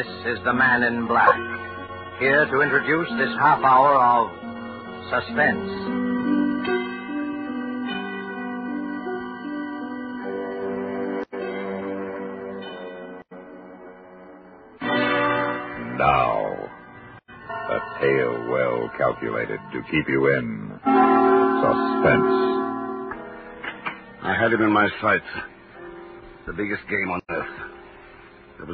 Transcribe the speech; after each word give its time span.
This 0.00 0.38
is 0.38 0.44
the 0.44 0.54
Man 0.54 0.82
in 0.82 1.06
Black, 1.06 1.36
here 2.20 2.46
to 2.46 2.62
introduce 2.62 3.08
this 3.18 3.28
half 3.38 3.62
hour 3.62 3.94
of 3.96 4.30
suspense. 5.10 5.70
Now, 15.98 16.70
a 17.68 18.00
tale 18.00 18.48
well 18.48 18.90
calculated 18.96 19.60
to 19.74 19.82
keep 19.90 20.08
you 20.08 20.28
in 20.32 20.80
suspense. 21.60 22.32
I 24.22 24.34
had 24.40 24.50
him 24.54 24.62
in 24.62 24.72
my 24.72 24.88
sights. 25.02 25.28
The 26.46 26.54
biggest 26.54 26.88
game 26.88 27.10
on 27.10 27.18
earth. 27.18 27.19
There 27.19 27.19
was 27.19 27.19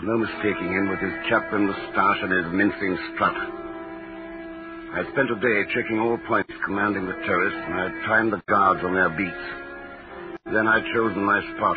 no 0.06 0.16
mistaking 0.16 0.70
him 0.70 0.88
with 0.88 1.00
his 1.00 1.12
Chaplin 1.28 1.66
moustache 1.66 2.22
and 2.22 2.30
his 2.30 2.46
mincing 2.54 2.96
strut. 3.10 3.34
I 3.34 5.02
spent 5.10 5.34
a 5.34 5.38
day 5.42 5.66
checking 5.74 5.98
all 5.98 6.16
points 6.30 6.54
commanding 6.64 7.06
the 7.06 7.18
terrace, 7.26 7.58
and 7.66 7.74
I 7.74 8.06
timed 8.06 8.32
the 8.32 8.40
guards 8.46 8.86
on 8.86 8.94
their 8.94 9.10
beats. 9.10 9.46
Then 10.46 10.68
I'd 10.68 10.86
chosen 10.94 11.26
my 11.26 11.42
spot 11.56 11.76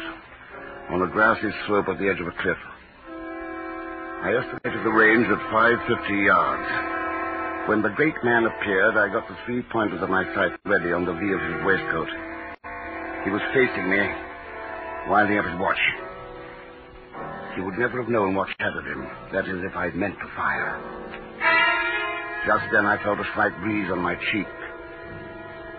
on 0.94 1.02
a 1.02 1.10
grassy 1.10 1.50
slope 1.66 1.90
at 1.90 1.98
the 1.98 2.06
edge 2.06 2.22
of 2.22 2.28
a 2.30 2.38
cliff. 2.38 2.62
I 4.22 4.38
estimated 4.38 4.86
the 4.86 4.94
range 4.94 5.26
at 5.26 5.42
550 5.50 6.14
yards. 6.22 6.70
When 7.68 7.82
the 7.82 7.90
great 7.98 8.18
man 8.24 8.46
appeared, 8.46 8.94
I 8.94 9.10
got 9.10 9.28
the 9.28 9.38
three 9.46 9.64
pointers 9.74 10.04
of 10.04 10.10
my 10.10 10.24
sight 10.36 10.54
ready 10.66 10.94
on 10.94 11.04
the 11.04 11.18
V 11.18 11.34
of 11.34 11.42
his 11.42 11.66
waistcoat. 11.66 12.10
He 13.26 13.32
was 13.34 13.42
facing 13.58 13.90
me, 13.90 14.06
winding 15.10 15.40
up 15.40 15.46
his 15.50 15.58
watch. 15.58 16.09
He 17.60 17.66
would 17.66 17.78
never 17.78 18.02
have 18.02 18.08
known 18.10 18.36
what 18.36 18.48
shadowed 18.58 18.88
him. 18.88 19.04
That 19.34 19.44
is, 19.44 19.60
if 19.68 19.76
I'd 19.76 19.94
meant 19.94 20.16
to 20.16 20.28
fire. 20.32 20.80
Just 22.48 22.64
then 22.72 22.86
I 22.86 22.96
felt 23.04 23.20
a 23.20 23.28
slight 23.36 23.52
breeze 23.60 23.92
on 23.92 24.00
my 24.00 24.16
cheek. 24.32 24.48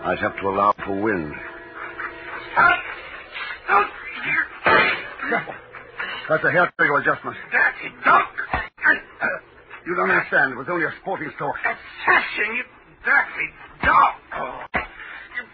I'd 0.05 0.19
have 0.19 0.37
to 0.37 0.47
allow 0.47 0.75
for 0.85 1.01
wind. 1.01 1.33
That's 6.29 6.43
a 6.45 6.51
hair 6.51 6.71
trigger 6.77 6.97
adjustment. 6.97 7.35
Dirty 7.49 7.95
dog! 8.05 8.29
You 9.87 9.95
don't 9.95 10.11
understand. 10.11 10.53
It 10.53 10.57
was 10.57 10.67
only 10.69 10.85
a 10.85 10.93
sporting 11.01 11.31
stalk. 11.35 11.55
Assassin, 11.65 12.61
you 12.61 12.63
dirty 13.01 13.49
dog! 13.81 14.13
You... 15.33 15.49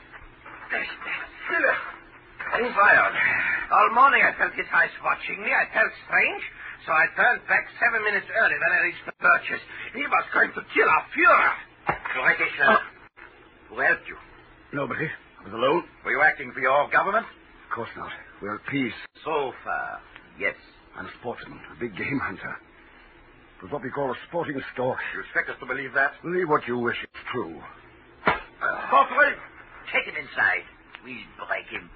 Who 2.57 2.65
fired? 2.73 3.15
All 3.71 3.89
morning 3.93 4.23
I 4.25 4.33
felt 4.37 4.53
his 4.57 4.65
eyes 4.73 4.89
watching 5.03 5.41
me. 5.43 5.51
I 5.53 5.69
felt 5.73 5.91
strange, 6.09 6.43
so 6.85 6.91
I 6.91 7.05
turned 7.13 7.41
back 7.45 7.69
seven 7.77 8.01
minutes 8.01 8.25
early 8.33 8.57
when 8.57 8.71
I 8.73 8.79
reached 8.81 9.05
the 9.05 9.13
birches. 9.21 9.61
He 9.93 10.01
was 10.07 10.25
going 10.33 10.49
to 10.57 10.61
kill 10.73 10.89
our 10.89 11.05
Fuhrer. 11.13 11.53
Right, 12.17 12.37
sir. 12.57 12.65
Uh, 12.65 12.77
who 13.69 13.79
helped 13.79 14.07
you? 14.09 14.17
Nobody. 14.73 15.05
I 15.05 15.41
was 15.45 15.53
alone. 15.53 15.83
Were 16.03 16.11
you 16.11 16.21
acting 16.25 16.51
for 16.51 16.59
your 16.59 16.89
government? 16.89 17.25
Of 17.29 17.69
course 17.75 17.93
not. 17.95 18.09
We're 18.41 18.55
at 18.55 18.65
peace. 18.71 18.95
So 19.23 19.53
far, 19.63 20.01
yes. 20.39 20.55
I'm 20.97 21.05
a 21.05 21.13
sportsman, 21.21 21.59
a 21.75 21.79
big 21.79 21.93
game 21.95 22.19
hunter. 22.23 22.55
It 23.57 23.63
was 23.63 23.71
what 23.71 23.83
we 23.83 23.89
call 23.91 24.09
a 24.09 24.17
sporting 24.29 24.57
stalk. 24.73 24.97
You 25.13 25.21
expect 25.21 25.49
us 25.49 25.57
to 25.61 25.65
believe 25.65 25.93
that? 25.93 26.13
Believe 26.23 26.49
what 26.49 26.65
you 26.67 26.77
wish. 26.79 26.97
It's 27.03 27.23
true. 27.31 27.61
Uh, 28.25 28.33
Corporal, 28.89 29.33
take 29.93 30.05
him 30.09 30.17
inside. 30.17 30.65
We'll 31.05 31.21
break 31.47 31.65
him. 31.69 31.89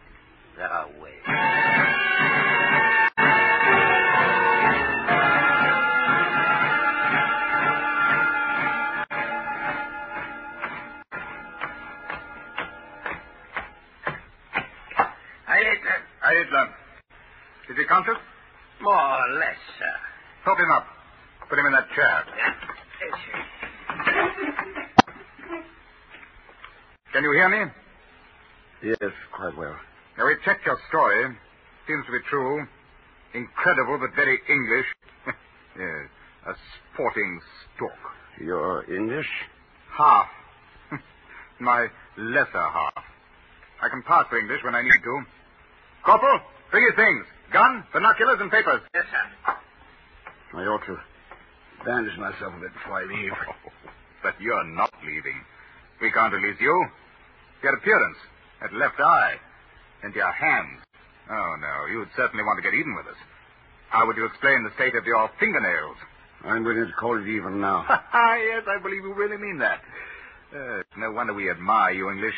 There 0.58 0.68
are 0.68 0.88
ways. 1.02 2.32
I 15.48 15.58
ate 15.60 15.84
that. 15.84 16.02
Heil, 16.22 16.44
Hitler. 16.44 16.68
Is 17.70 17.78
he 17.78 17.86
conscious? 17.86 18.18
More 18.82 18.96
or 18.96 19.40
less, 19.40 19.58
sir. 19.80 19.96
Help 20.46 20.60
him 20.60 20.72
up. 20.72 20.86
Put 21.50 21.60
him 21.60 21.66
in 21.66 21.74
that 21.74 21.88
chair. 21.96 22.24
Can 27.14 27.24
you 27.24 27.32
hear 27.34 27.50
me? 27.50 27.72
Yes, 28.84 29.12
quite 29.36 29.58
well. 29.58 29.76
Now, 30.18 30.26
we 30.28 30.36
checked 30.44 30.66
your 30.66 30.78
story. 30.90 31.36
Seems 31.88 32.06
to 32.06 32.12
be 32.12 32.20
true. 32.30 32.66
Incredible, 33.34 33.98
but 34.00 34.16
very 34.16 34.40
English. 34.50 34.86
yes, 35.80 36.10
a 36.48 36.54
sporting 36.94 37.40
stalk. 37.76 38.00
You're 38.40 38.84
English? 38.94 39.28
Half. 39.98 40.28
My 41.60 41.88
lesser 42.18 42.68
half. 42.70 43.04
I 43.82 43.90
can 43.90 44.04
pass 44.04 44.26
for 44.30 44.38
English 44.38 44.60
when 44.64 44.76
I 44.76 44.82
need 44.84 45.02
to. 45.04 45.16
Corporal, 46.06 46.40
bring 46.72 46.86
his 46.86 46.96
things. 46.96 47.26
Gun, 47.54 47.84
binoculars, 47.94 48.38
and 48.42 48.52
papers. 48.52 48.82
Yes, 48.94 49.06
sir. 49.10 49.56
I 50.54 50.64
ought 50.68 50.86
to 50.86 50.98
bandage 51.86 52.18
myself 52.18 52.54
a 52.58 52.60
bit 52.60 52.74
before 52.74 53.00
I 53.00 53.06
leave. 53.06 53.32
but 54.24 54.36
you're 54.40 54.68
not 54.76 54.92
leaving. 55.02 55.40
We 56.02 56.12
can't 56.12 56.34
release 56.34 56.60
you. 56.60 56.76
Your 57.64 57.76
appearance, 57.78 58.18
that 58.62 58.74
left 58.74 59.00
eye, 59.00 59.36
and 60.04 60.14
your 60.16 60.32
hands. 60.32 60.80
Oh, 61.30 61.56
no, 61.60 61.86
you'd 61.92 62.10
certainly 62.16 62.44
want 62.44 62.58
to 62.58 62.64
get 62.64 62.78
even 62.78 62.96
with 62.96 63.08
us. 63.08 63.20
How 63.90 64.08
would 64.08 64.18
you 64.18 64.26
explain 64.26 64.64
the 64.64 64.74
state 64.76 64.96
of 64.96 65.06
your 65.06 65.30
fingernails? 65.40 65.98
I'm 66.44 66.64
willing 66.64 66.88
to 66.88 66.94
call 66.94 67.22
it 67.22 67.28
even 67.28 67.62
now. 67.62 67.86
yes, 67.90 68.64
I 68.68 68.82
believe 68.82 69.04
you 69.04 69.14
really 69.14 69.38
mean 69.38 69.60
that. 69.60 69.82
Uh, 70.56 70.82
no 70.98 71.12
wonder 71.12 71.34
we 71.34 71.50
admire 71.50 71.94
you 71.94 72.10
English. 72.10 72.36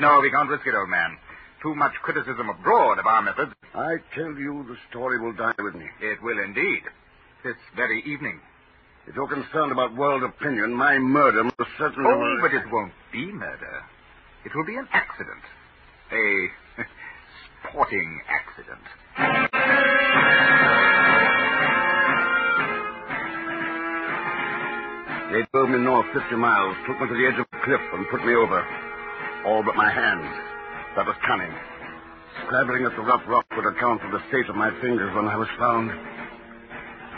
No, 0.00 0.20
we 0.20 0.30
can't 0.30 0.48
risk 0.48 0.66
it, 0.66 0.74
old 0.74 0.88
man. 0.88 1.16
Too 1.62 1.74
much 1.74 1.92
criticism 2.02 2.48
abroad 2.48 2.98
of 2.98 3.06
our 3.06 3.22
methods. 3.22 3.52
I 3.74 3.96
tell 4.14 4.34
you, 4.34 4.66
the 4.68 4.76
story 4.90 5.20
will 5.20 5.32
die 5.32 5.54
with 5.58 5.74
me. 5.74 5.86
It 6.00 6.22
will 6.22 6.38
indeed. 6.38 6.82
This 7.44 7.56
very 7.76 8.02
evening. 8.02 8.40
If 9.06 9.14
you're 9.14 9.28
concerned 9.28 9.70
about 9.70 9.94
world 9.94 10.22
opinion, 10.22 10.74
my 10.74 10.98
murder 10.98 11.44
must 11.44 11.70
certainly... 11.78 12.10
Oh, 12.10 12.38
but 12.40 12.54
it 12.54 12.64
won't 12.72 12.92
be 13.12 13.26
murder. 13.26 13.82
It 14.44 14.52
will 14.54 14.64
be 14.66 14.76
an 14.76 14.88
accident. 14.92 15.44
A 16.12 16.48
sporting 17.70 18.20
accident. 18.28 18.84
They 25.32 25.42
drove 25.50 25.70
me 25.70 25.78
north 25.82 26.06
50 26.14 26.36
miles, 26.36 26.76
took 26.86 27.00
me 27.00 27.08
to 27.08 27.14
the 27.14 27.26
edge 27.26 27.38
of 27.40 27.46
the 27.50 27.58
cliff, 27.64 27.80
and 27.92 28.06
put 28.08 28.24
me 28.24 28.34
over. 28.34 28.62
All 29.46 29.62
but 29.64 29.74
my 29.76 29.90
hands. 29.90 30.30
That 30.96 31.06
was 31.06 31.16
cunning. 31.26 31.50
Scrabbling 32.46 32.86
at 32.86 32.94
the 32.94 33.02
rough 33.02 33.22
rock 33.26 33.46
would 33.56 33.66
account 33.66 34.00
for 34.00 34.10
the 34.14 34.22
state 34.28 34.48
of 34.48 34.54
my 34.54 34.70
fingers 34.80 35.10
when 35.14 35.26
I 35.26 35.36
was 35.36 35.48
found. 35.58 35.90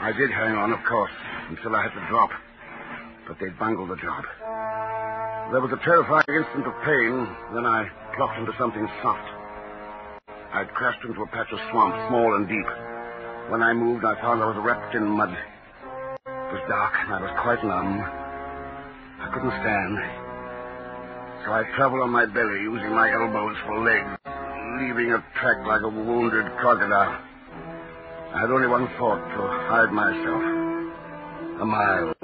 I 0.01 0.13
did 0.17 0.31
hang 0.31 0.57
on, 0.57 0.73
of 0.73 0.81
course, 0.89 1.13
until 1.49 1.77
I 1.77 1.83
had 1.83 1.93
to 1.93 2.09
drop. 2.09 2.31
But 3.29 3.37
they 3.41 3.51
bungled 3.61 3.91
the 3.91 4.01
job. 4.01 4.25
There 5.53 5.61
was 5.61 5.73
a 5.73 5.85
terrifying 5.85 6.25
instant 6.33 6.67
of 6.67 6.75
pain, 6.89 7.13
then 7.53 7.67
I 7.69 7.85
plopped 8.17 8.39
into 8.41 8.53
something 8.57 8.89
soft. 9.03 9.36
I'd 10.57 10.73
crashed 10.73 11.05
into 11.05 11.21
a 11.21 11.27
patch 11.27 11.53
of 11.53 11.61
swamp, 11.69 11.93
small 12.09 12.33
and 12.33 12.49
deep. 12.49 12.65
When 13.53 13.61
I 13.61 13.77
moved, 13.77 14.07
I 14.09 14.17
found 14.25 14.41
I 14.41 14.49
was 14.49 14.57
wrapped 14.65 14.97
in 14.97 15.05
mud. 15.05 15.29
It 15.29 16.49
was 16.49 16.65
dark, 16.65 16.97
and 16.97 17.13
I 17.13 17.21
was 17.21 17.35
quite 17.45 17.61
numb. 17.61 18.01
I 19.21 19.29
couldn't 19.37 19.53
stand. 19.53 20.01
So 21.45 21.53
I 21.53 21.61
traveled 21.77 22.01
on 22.01 22.09
my 22.09 22.25
belly, 22.25 22.65
using 22.65 22.89
my 22.89 23.05
elbows 23.13 23.53
for 23.69 23.85
legs, 23.85 24.17
leaving 24.81 25.13
a 25.13 25.21
track 25.37 25.61
like 25.69 25.85
a 25.85 25.93
wounded 25.93 26.49
crocodile. 26.57 27.21
I 28.33 28.41
had 28.41 28.49
only 28.49 28.73
one 28.73 28.89
thought 28.97 29.21
to 29.21 29.41
hide 29.69 29.93
myself. 29.93 30.41
A 31.61 31.67
mile, 31.69 32.17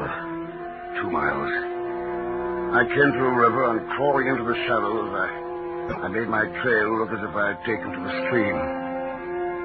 two 0.97 1.11
miles. 1.13 1.53
I 2.81 2.89
came 2.89 3.13
to 3.13 3.25
a 3.29 3.35
river 3.37 3.77
and 3.77 3.93
crawling 3.93 4.29
into 4.33 4.45
the 4.49 4.57
shadows, 4.65 5.13
I, 5.21 5.42
I 5.91 6.09
made 6.09 6.29
my 6.29 6.47
trail 6.63 6.99
look 6.99 7.11
as 7.11 7.19
if 7.19 7.35
I 7.35 7.49
had 7.55 7.61
taken 7.67 7.91
to 7.91 8.01
the 8.07 8.15
stream. 8.27 8.57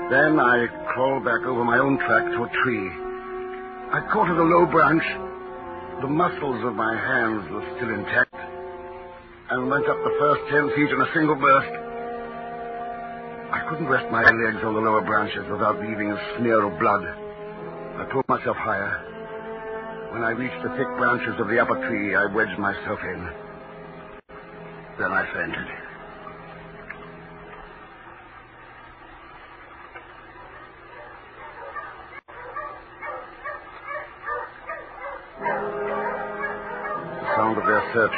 Then 0.09 0.39
I 0.39 0.65
crawled 0.93 1.25
back 1.25 1.45
over 1.45 1.63
my 1.63 1.77
own 1.77 1.97
track 1.99 2.25
to 2.25 2.43
a 2.43 2.49
tree. 2.63 2.89
I 3.93 4.01
caught 4.11 4.29
at 4.29 4.37
a 4.37 4.43
low 4.43 4.65
branch. 4.65 5.03
The 6.01 6.07
muscles 6.07 6.63
of 6.65 6.73
my 6.73 6.95
hands 6.95 7.49
were 7.51 7.65
still 7.77 7.89
intact 7.93 8.33
and 9.49 9.69
went 9.69 9.87
up 9.87 9.97
the 9.97 10.15
first 10.19 10.41
ten 10.49 10.69
feet 10.75 10.89
in 10.89 11.01
a 11.01 11.13
single 11.13 11.35
burst. 11.35 11.73
I 13.51 13.65
couldn't 13.69 13.87
rest 13.87 14.11
my 14.11 14.23
legs 14.23 14.63
on 14.63 14.73
the 14.73 14.81
lower 14.81 15.01
branches 15.01 15.45
without 15.49 15.79
leaving 15.79 16.11
a 16.11 16.37
smear 16.37 16.63
of 16.65 16.79
blood. 16.79 17.03
I 17.03 18.05
pulled 18.11 18.27
myself 18.27 18.57
higher. 18.57 19.05
When 20.11 20.23
I 20.23 20.31
reached 20.31 20.61
the 20.63 20.69
thick 20.77 20.87
branches 20.97 21.39
of 21.39 21.47
the 21.47 21.59
upper 21.59 21.77
tree, 21.87 22.15
I 22.15 22.25
wedged 22.33 22.57
myself 22.57 22.99
in. 23.03 23.29
Then 24.99 25.11
I 25.11 25.25
fainted. 25.33 25.67
The 37.19 37.35
sound 37.35 37.57
of 37.57 37.65
their 37.65 37.75
search 37.93 38.17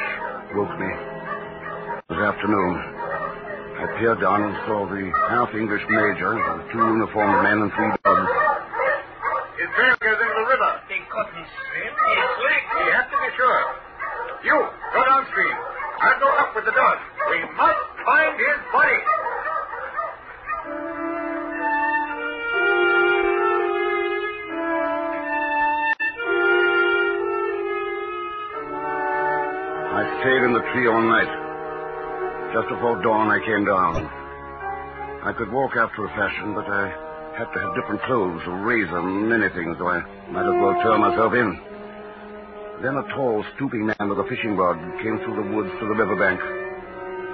woke 0.55 0.73
me. 0.81 0.89
It 0.89 2.13
was 2.13 2.21
afternoon. 2.25 2.73
I 3.79 3.85
peered 3.99 4.19
down 4.19 4.43
and 4.43 4.55
saw 4.65 4.89
the 4.89 5.03
half-English 5.29 5.83
major 5.89 6.35
and 6.35 6.65
two 6.73 6.81
uniformed 6.81 7.43
men 7.45 7.61
and 7.63 7.71
three 7.77 7.91
dogs. 8.01 8.31
His 9.61 9.69
trail 9.77 9.95
goes 10.01 10.19
into 10.19 10.35
the 10.41 10.47
river. 10.49 10.71
They 10.89 11.01
couldn't 11.05 11.47
swim. 11.47 11.91
It's 11.93 12.37
like... 12.43 12.63
We 12.81 12.91
have 12.97 13.07
to 13.13 13.17
be 13.21 13.29
sure. 13.37 13.61
You, 14.43 14.57
go 14.57 14.99
downstream. 15.05 15.55
I'll 16.01 16.19
go 16.19 16.29
up 16.33 16.55
with 16.55 16.65
the 16.65 16.75
dog. 16.75 16.97
We 17.29 17.39
must 17.53 17.83
find 18.03 18.33
his 18.39 18.59
body. 18.73 18.99
Stayed 30.19 30.43
in 30.43 30.51
the 30.51 30.65
tree 30.75 30.87
all 30.87 30.99
night. 30.99 31.31
Just 32.51 32.67
before 32.67 32.99
dawn, 32.99 33.31
I 33.31 33.39
came 33.39 33.63
down. 33.63 34.03
I 35.23 35.31
could 35.31 35.51
walk 35.51 35.79
after 35.79 36.03
a 36.03 36.11
fashion, 36.11 36.51
but 36.51 36.67
I 36.67 36.91
had 37.39 37.47
to 37.55 37.59
have 37.59 37.71
different 37.75 38.03
clothes, 38.03 38.43
a 38.43 38.55
razor, 38.67 38.99
many 38.99 39.47
things, 39.55 39.79
so 39.79 39.87
I 39.87 40.03
might 40.27 40.43
as 40.43 40.57
well 40.59 40.75
turn 40.83 40.99
myself 40.99 41.31
in. 41.31 41.49
Then 42.83 42.99
a 42.99 43.05
tall, 43.15 43.45
stooping 43.55 43.87
man 43.87 44.11
with 44.11 44.19
a 44.19 44.27
fishing 44.27 44.59
rod 44.59 44.75
came 44.99 45.23
through 45.23 45.39
the 45.39 45.47
woods 45.55 45.71
to 45.79 45.85
the 45.87 45.95
riverbank. 45.95 46.39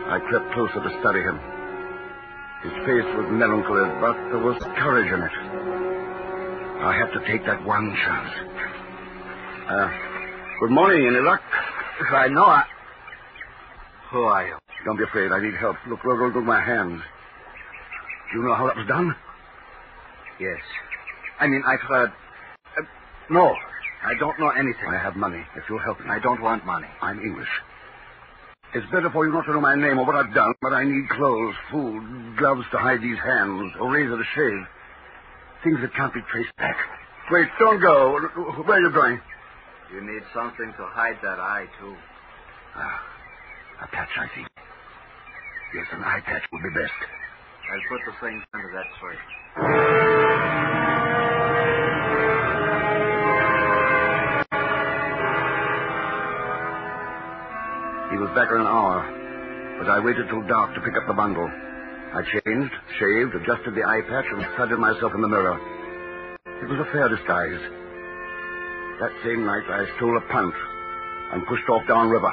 I 0.06 0.22
crept 0.30 0.54
closer 0.54 0.78
to 0.78 0.92
study 1.02 1.26
him. 1.26 1.42
His 2.70 2.76
face 2.86 3.10
was 3.18 3.26
melancholy, 3.34 3.90
but 3.98 4.18
there 4.30 4.46
was 4.46 4.62
courage 4.78 5.10
in 5.10 5.22
it. 5.26 5.36
I 6.86 6.94
had 6.94 7.10
to 7.18 7.22
take 7.26 7.46
that 7.50 7.66
one 7.66 7.90
chance. 7.98 8.34
Uh, 9.74 9.90
good 10.62 10.70
morning, 10.70 11.02
any 11.10 11.26
luck? 11.26 11.42
I 12.14 12.28
know 12.30 12.46
I... 12.46 12.75
Who 14.12 14.22
are 14.24 14.48
you? 14.48 14.58
Don't 14.86 14.98
be 14.98 15.04
afraid. 15.04 15.32
I 15.32 15.42
need 15.42 15.56
help. 15.60 15.76
Look, 15.90 16.04
look, 16.06 16.20
look 16.20 16.36
at 16.36 16.44
my 16.44 16.62
hands. 16.62 17.02
Do 18.32 18.40
you 18.40 18.46
know 18.46 18.56
how 18.56 18.68
that 18.68 18.76
was 18.76 18.88
done? 18.88 19.16
Yes. 20.40 20.60
I 21.40 21.48
mean, 21.48 21.64
I've 21.66 21.82
heard... 21.88 22.10
Uh, 22.78 22.82
no, 23.30 23.56
I 24.04 24.14
don't 24.20 24.40
know 24.40 24.50
anything. 24.50 24.88
I 24.90 24.98
have 25.02 25.16
money, 25.16 25.42
if 25.56 25.64
you'll 25.70 25.80
help 25.80 26.00
me. 26.00 26.06
I 26.10 26.20
don't 26.20 26.42
want 26.42 26.66
money. 26.66 26.88
I'm 27.02 27.20
English. 27.20 27.50
It's 28.74 28.86
better 28.92 29.10
for 29.10 29.26
you 29.26 29.32
not 29.34 29.46
to 29.46 29.54
know 29.54 29.62
my 29.62 29.76
name 29.76 29.98
or 30.00 30.06
what 30.06 30.16
I've 30.16 30.34
done, 30.34 30.54
but 30.62 30.74
I 30.74 30.84
need 30.84 31.08
clothes, 31.10 31.56
food, 31.72 32.38
gloves 32.38 32.66
to 32.72 32.78
hide 32.78 33.02
these 33.02 33.18
hands, 33.24 33.72
a 33.80 33.88
razor 33.88 34.18
to 34.18 34.24
shave. 34.36 34.68
Things 35.64 35.80
that 35.82 35.94
can't 35.96 36.14
be 36.14 36.20
traced 36.30 36.56
back. 36.58 36.76
Wait, 37.32 37.48
don't 37.58 37.80
go. 37.82 38.20
Where 38.68 38.78
are 38.78 38.82
you 38.82 38.92
going? 38.92 39.20
You 39.94 40.02
need 40.02 40.24
something 40.34 40.74
to 40.78 40.86
hide 40.92 41.18
that 41.24 41.40
eye, 41.40 41.66
too. 41.80 41.96
Ah, 42.76 43.02
a 43.82 43.88
patch, 43.88 44.10
I 44.18 44.28
think. 44.36 44.48
Yes, 45.74 45.88
an 45.92 46.04
eye 46.04 46.22
patch 46.26 46.44
would 46.52 46.64
be 46.64 46.70
best. 46.70 46.94
I'll 47.72 47.82
put 47.90 48.02
the 48.06 48.14
things 48.22 48.44
under 48.54 48.72
that 48.72 48.88
tray. 49.02 49.18
He 58.12 58.18
was 58.22 58.30
back 58.38 58.48
in 58.54 58.62
an 58.62 58.68
hour, 58.70 59.04
but 59.80 59.90
I 59.90 60.00
waited 60.00 60.30
till 60.30 60.46
dark 60.48 60.74
to 60.76 60.82
pick 60.82 60.96
up 60.96 61.08
the 61.08 61.14
bundle. 61.14 61.50
I 62.16 62.22
changed, 62.24 62.72
shaved, 63.00 63.36
adjusted 63.36 63.76
the 63.76 63.84
eye 63.84 64.02
patch, 64.08 64.26
and 64.32 64.46
studied 64.56 64.80
myself 64.80 65.12
in 65.16 65.22
the 65.22 65.28
mirror. 65.28 65.60
It 66.64 66.70
was 66.70 66.80
a 66.80 66.92
fair 66.94 67.10
disguise. 67.10 67.60
That 69.02 69.12
same 69.26 69.44
night, 69.44 69.68
I 69.68 69.84
stole 69.98 70.16
a 70.16 70.22
punt 70.32 70.56
and 71.34 71.46
pushed 71.48 71.68
off 71.68 71.84
downriver. 71.90 72.32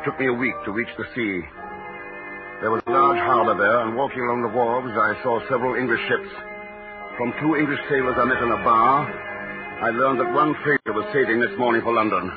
It 0.00 0.04
took 0.04 0.18
me 0.18 0.28
a 0.28 0.32
week 0.32 0.54
to 0.64 0.72
reach 0.72 0.88
the 0.96 1.04
sea. 1.14 1.44
There 2.62 2.70
was 2.70 2.80
a 2.86 2.90
large 2.90 3.18
harbor 3.20 3.52
there, 3.52 3.80
and 3.84 3.94
walking 3.94 4.24
along 4.24 4.40
the 4.40 4.48
wharves, 4.48 4.96
I 4.96 5.12
saw 5.22 5.44
several 5.44 5.74
English 5.76 6.00
ships. 6.08 6.32
From 7.18 7.34
two 7.36 7.56
English 7.60 7.80
sailors 7.90 8.16
I 8.16 8.24
met 8.24 8.40
in 8.40 8.48
a 8.50 8.64
bar, 8.64 9.04
I 9.84 9.90
learned 9.90 10.20
that 10.20 10.32
one 10.32 10.56
freighter 10.64 10.96
was 10.96 11.04
sailing 11.12 11.38
this 11.38 11.52
morning 11.58 11.82
for 11.82 11.92
London. 11.92 12.32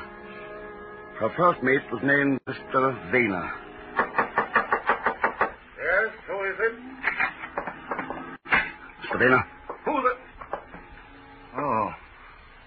Her 1.16 1.32
first 1.38 1.62
mate 1.62 1.80
was 1.90 2.02
named 2.04 2.38
Mr. 2.44 2.92
Vaner. 3.08 3.48
Yes, 5.80 6.12
who 6.28 6.36
is 6.44 6.58
it? 6.68 6.74
Mr. 9.08 9.16
Vaner, 9.16 9.42
Who 9.88 10.02
the... 10.04 10.12
Oh, 11.56 11.88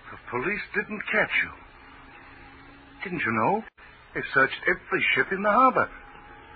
the 0.09 0.17
police 0.31 0.65
didn't 0.73 1.03
catch 1.11 1.29
you. 1.45 1.51
Didn't 3.03 3.21
you 3.21 3.31
know? 3.31 3.63
They 4.17 4.23
searched 4.33 4.57
every 4.65 5.05
ship 5.13 5.27
in 5.31 5.43
the 5.43 5.51
harbor. 5.51 5.87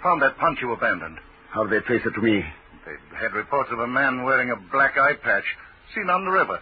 Found 0.01 0.19
that 0.23 0.35
punt 0.39 0.57
you 0.63 0.73
abandoned. 0.73 1.19
how 1.51 1.61
did 1.61 1.77
they 1.77 1.85
trace 1.85 2.01
it 2.03 2.09
to 2.17 2.21
me? 2.21 2.41
They 2.41 2.97
had 3.15 3.33
reports 3.37 3.69
of 3.71 3.77
a 3.77 3.85
man 3.85 4.23
wearing 4.23 4.49
a 4.49 4.57
black 4.71 4.97
eye 4.97 5.13
patch 5.21 5.43
seen 5.93 6.09
on 6.09 6.25
the 6.25 6.31
river. 6.31 6.57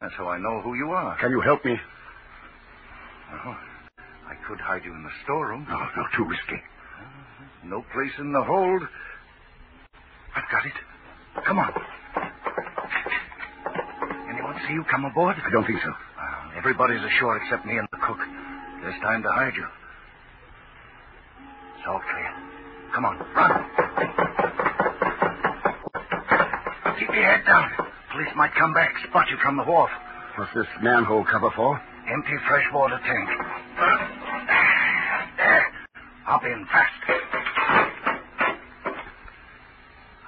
That's 0.00 0.14
how 0.18 0.26
I 0.26 0.38
know 0.38 0.60
who 0.62 0.74
you 0.74 0.90
are. 0.90 1.16
Can 1.20 1.30
you 1.30 1.40
help 1.42 1.64
me? 1.64 1.78
Well, 3.30 3.56
I 4.26 4.34
could 4.48 4.58
hide 4.58 4.82
you 4.84 4.92
in 4.92 5.04
the 5.04 5.14
storeroom. 5.22 5.64
No, 5.70 5.78
no, 5.78 6.02
too 6.16 6.24
risky. 6.24 6.58
No 7.62 7.84
place 7.94 8.18
in 8.18 8.32
the 8.32 8.42
hold. 8.42 8.82
I've 10.34 10.50
got 10.50 10.66
it. 10.66 10.74
Come 11.46 11.60
on. 11.60 11.72
Anyone 14.28 14.56
see 14.66 14.74
you 14.74 14.82
come 14.90 15.04
aboard? 15.04 15.36
I 15.38 15.52
don't 15.52 15.64
think 15.64 15.78
so. 15.84 15.90
Uh, 15.90 16.58
everybody's 16.58 17.04
ashore 17.14 17.36
except 17.36 17.64
me 17.64 17.78
and 17.78 17.86
the 17.92 17.98
cook. 17.98 18.18
There's 18.82 19.00
time 19.02 19.22
to 19.22 19.30
hide 19.30 19.54
you. 19.54 19.68
It's 21.82 21.88
all 21.90 21.98
clear. 21.98 22.30
Come 22.94 23.04
on, 23.04 23.18
run. 23.34 23.50
Keep 26.94 27.10
your 27.10 27.26
head 27.26 27.42
down. 27.44 27.72
Police 28.12 28.30
might 28.36 28.54
come 28.54 28.72
back, 28.72 28.94
spot 29.10 29.26
you 29.28 29.36
from 29.42 29.56
the 29.56 29.64
wharf. 29.64 29.90
What's 30.38 30.54
this 30.54 30.68
manhole 30.80 31.24
cover 31.24 31.50
for? 31.56 31.82
Empty 32.06 32.38
freshwater 32.46 33.00
tank. 33.02 33.28
There. 35.36 35.66
Hop 36.22 36.44
in 36.44 36.64
fast. 36.70 37.02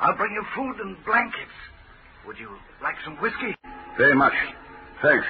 I'll 0.00 0.16
bring 0.16 0.32
you 0.32 0.42
food 0.56 0.80
and 0.84 0.96
blankets. 1.06 1.54
Would 2.26 2.36
you 2.36 2.48
like 2.82 2.96
some 3.04 3.14
whiskey? 3.18 3.54
Very 3.96 4.16
much. 4.16 4.34
Thanks. 5.00 5.24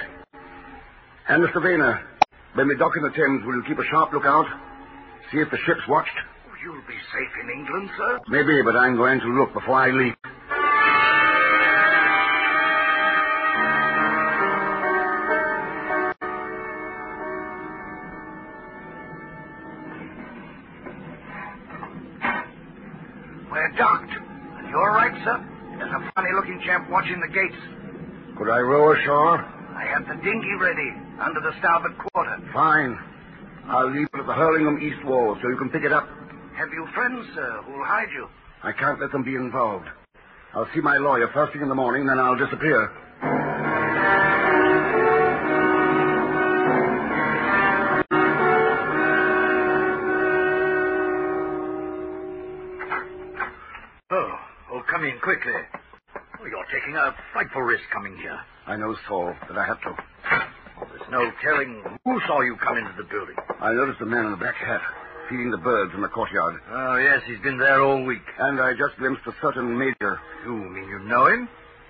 And, 1.29 1.43
Mr. 1.43 1.61
Vaner, 1.61 2.01
when 2.55 2.67
we 2.67 2.75
dock 2.77 2.93
in 2.97 3.03
the 3.03 3.11
Thames, 3.11 3.45
will 3.45 3.53
you 3.53 3.63
keep 3.67 3.77
a 3.77 3.85
sharp 3.91 4.11
lookout? 4.11 4.47
See 5.31 5.39
if 5.39 5.49
the 5.51 5.57
ship's 5.65 5.81
watched? 5.87 6.09
Oh, 6.47 6.53
you'll 6.63 6.81
be 6.87 6.97
safe 7.11 7.33
in 7.43 7.49
England, 7.59 7.89
sir. 7.97 8.19
Maybe, 8.27 8.61
but 8.63 8.75
I'm 8.75 8.95
going 8.95 9.19
to 9.19 9.27
look 9.27 9.53
before 9.53 9.75
I 9.75 9.89
leave. 9.91 10.13
We're 23.51 23.71
docked. 23.77 24.11
And 24.11 24.69
you're 24.69 24.91
right, 24.91 25.13
sir. 25.23 25.37
There's 25.77 25.91
a 25.91 26.11
funny-looking 26.15 26.61
chap 26.65 26.89
watching 26.89 27.19
the 27.19 27.27
gates. 27.33 28.37
Could 28.37 28.49
I 28.49 28.59
row 28.59 28.93
ashore? 28.93 29.39
I 29.39 29.85
have 29.93 30.07
the 30.07 30.15
dinghy 30.23 30.53
ready 30.59 30.91
under 31.19 31.39
the 31.41 31.51
starboard 31.59 31.97
quarter. 31.97 32.37
Fine. 32.53 32.97
I'll 33.67 33.89
leave 33.91 34.07
it 34.13 34.19
at 34.19 34.27
the 34.27 34.33
Hurlingham 34.33 34.79
East 34.81 35.03
Wall 35.05 35.37
so 35.41 35.49
you 35.49 35.57
can 35.57 35.69
pick 35.69 35.83
it 35.83 35.91
up. 35.91 36.07
Have 36.55 36.69
you 36.71 36.87
friends 36.93 37.25
sir, 37.33 37.61
who'll 37.65 37.83
hide 37.83 38.09
you? 38.13 38.27
I 38.63 38.71
can't 38.71 38.99
let 39.01 39.11
them 39.11 39.23
be 39.23 39.35
involved. 39.35 39.87
I'll 40.53 40.67
see 40.73 40.81
my 40.81 40.97
lawyer 40.97 41.29
first 41.33 41.53
thing 41.53 41.61
in 41.61 41.69
the 41.69 41.75
morning, 41.75 42.05
then 42.07 42.19
I'll 42.19 42.37
disappear. 42.37 42.89
Oh, 54.11 54.31
oh, 54.71 54.81
come 54.89 55.03
in 55.03 55.19
quickly. 55.19 55.51
Oh, 56.39 56.45
you're 56.45 56.65
taking 56.71 56.95
a 56.95 57.13
frightful 57.33 57.61
risk 57.63 57.83
coming 57.91 58.15
here. 58.17 58.39
I 58.67 58.75
know, 58.77 58.95
Saul, 59.07 59.33
but 59.47 59.57
I 59.57 59.65
have 59.65 59.81
to. 59.81 60.14
Oh, 61.15 61.23
no 61.23 61.31
telling 61.41 61.81
who 62.03 62.19
saw 62.27 62.41
you 62.41 62.57
come 62.57 62.77
into 62.77 62.91
the 62.97 63.07
building. 63.07 63.35
I 63.61 63.71
noticed 63.71 63.99
the 63.99 64.05
man 64.05 64.25
in 64.25 64.31
the 64.31 64.37
black 64.37 64.55
hat 64.55 64.81
feeding 65.29 65.49
the 65.49 65.57
birds 65.57 65.93
in 65.95 66.01
the 66.01 66.09
courtyard. 66.09 66.59
Oh, 66.69 66.97
yes, 66.97 67.21
he's 67.25 67.39
been 67.39 67.57
there 67.57 67.81
all 67.81 68.03
week. 68.03 68.25
And 68.37 68.59
I 68.59 68.73
just 68.73 68.97
glimpsed 68.99 69.25
a 69.25 69.33
certain 69.41 69.77
major. 69.77 70.19
You 70.45 70.53
mean 70.53 70.87
you 70.89 70.99
know 71.07 71.27
him? 71.27 71.47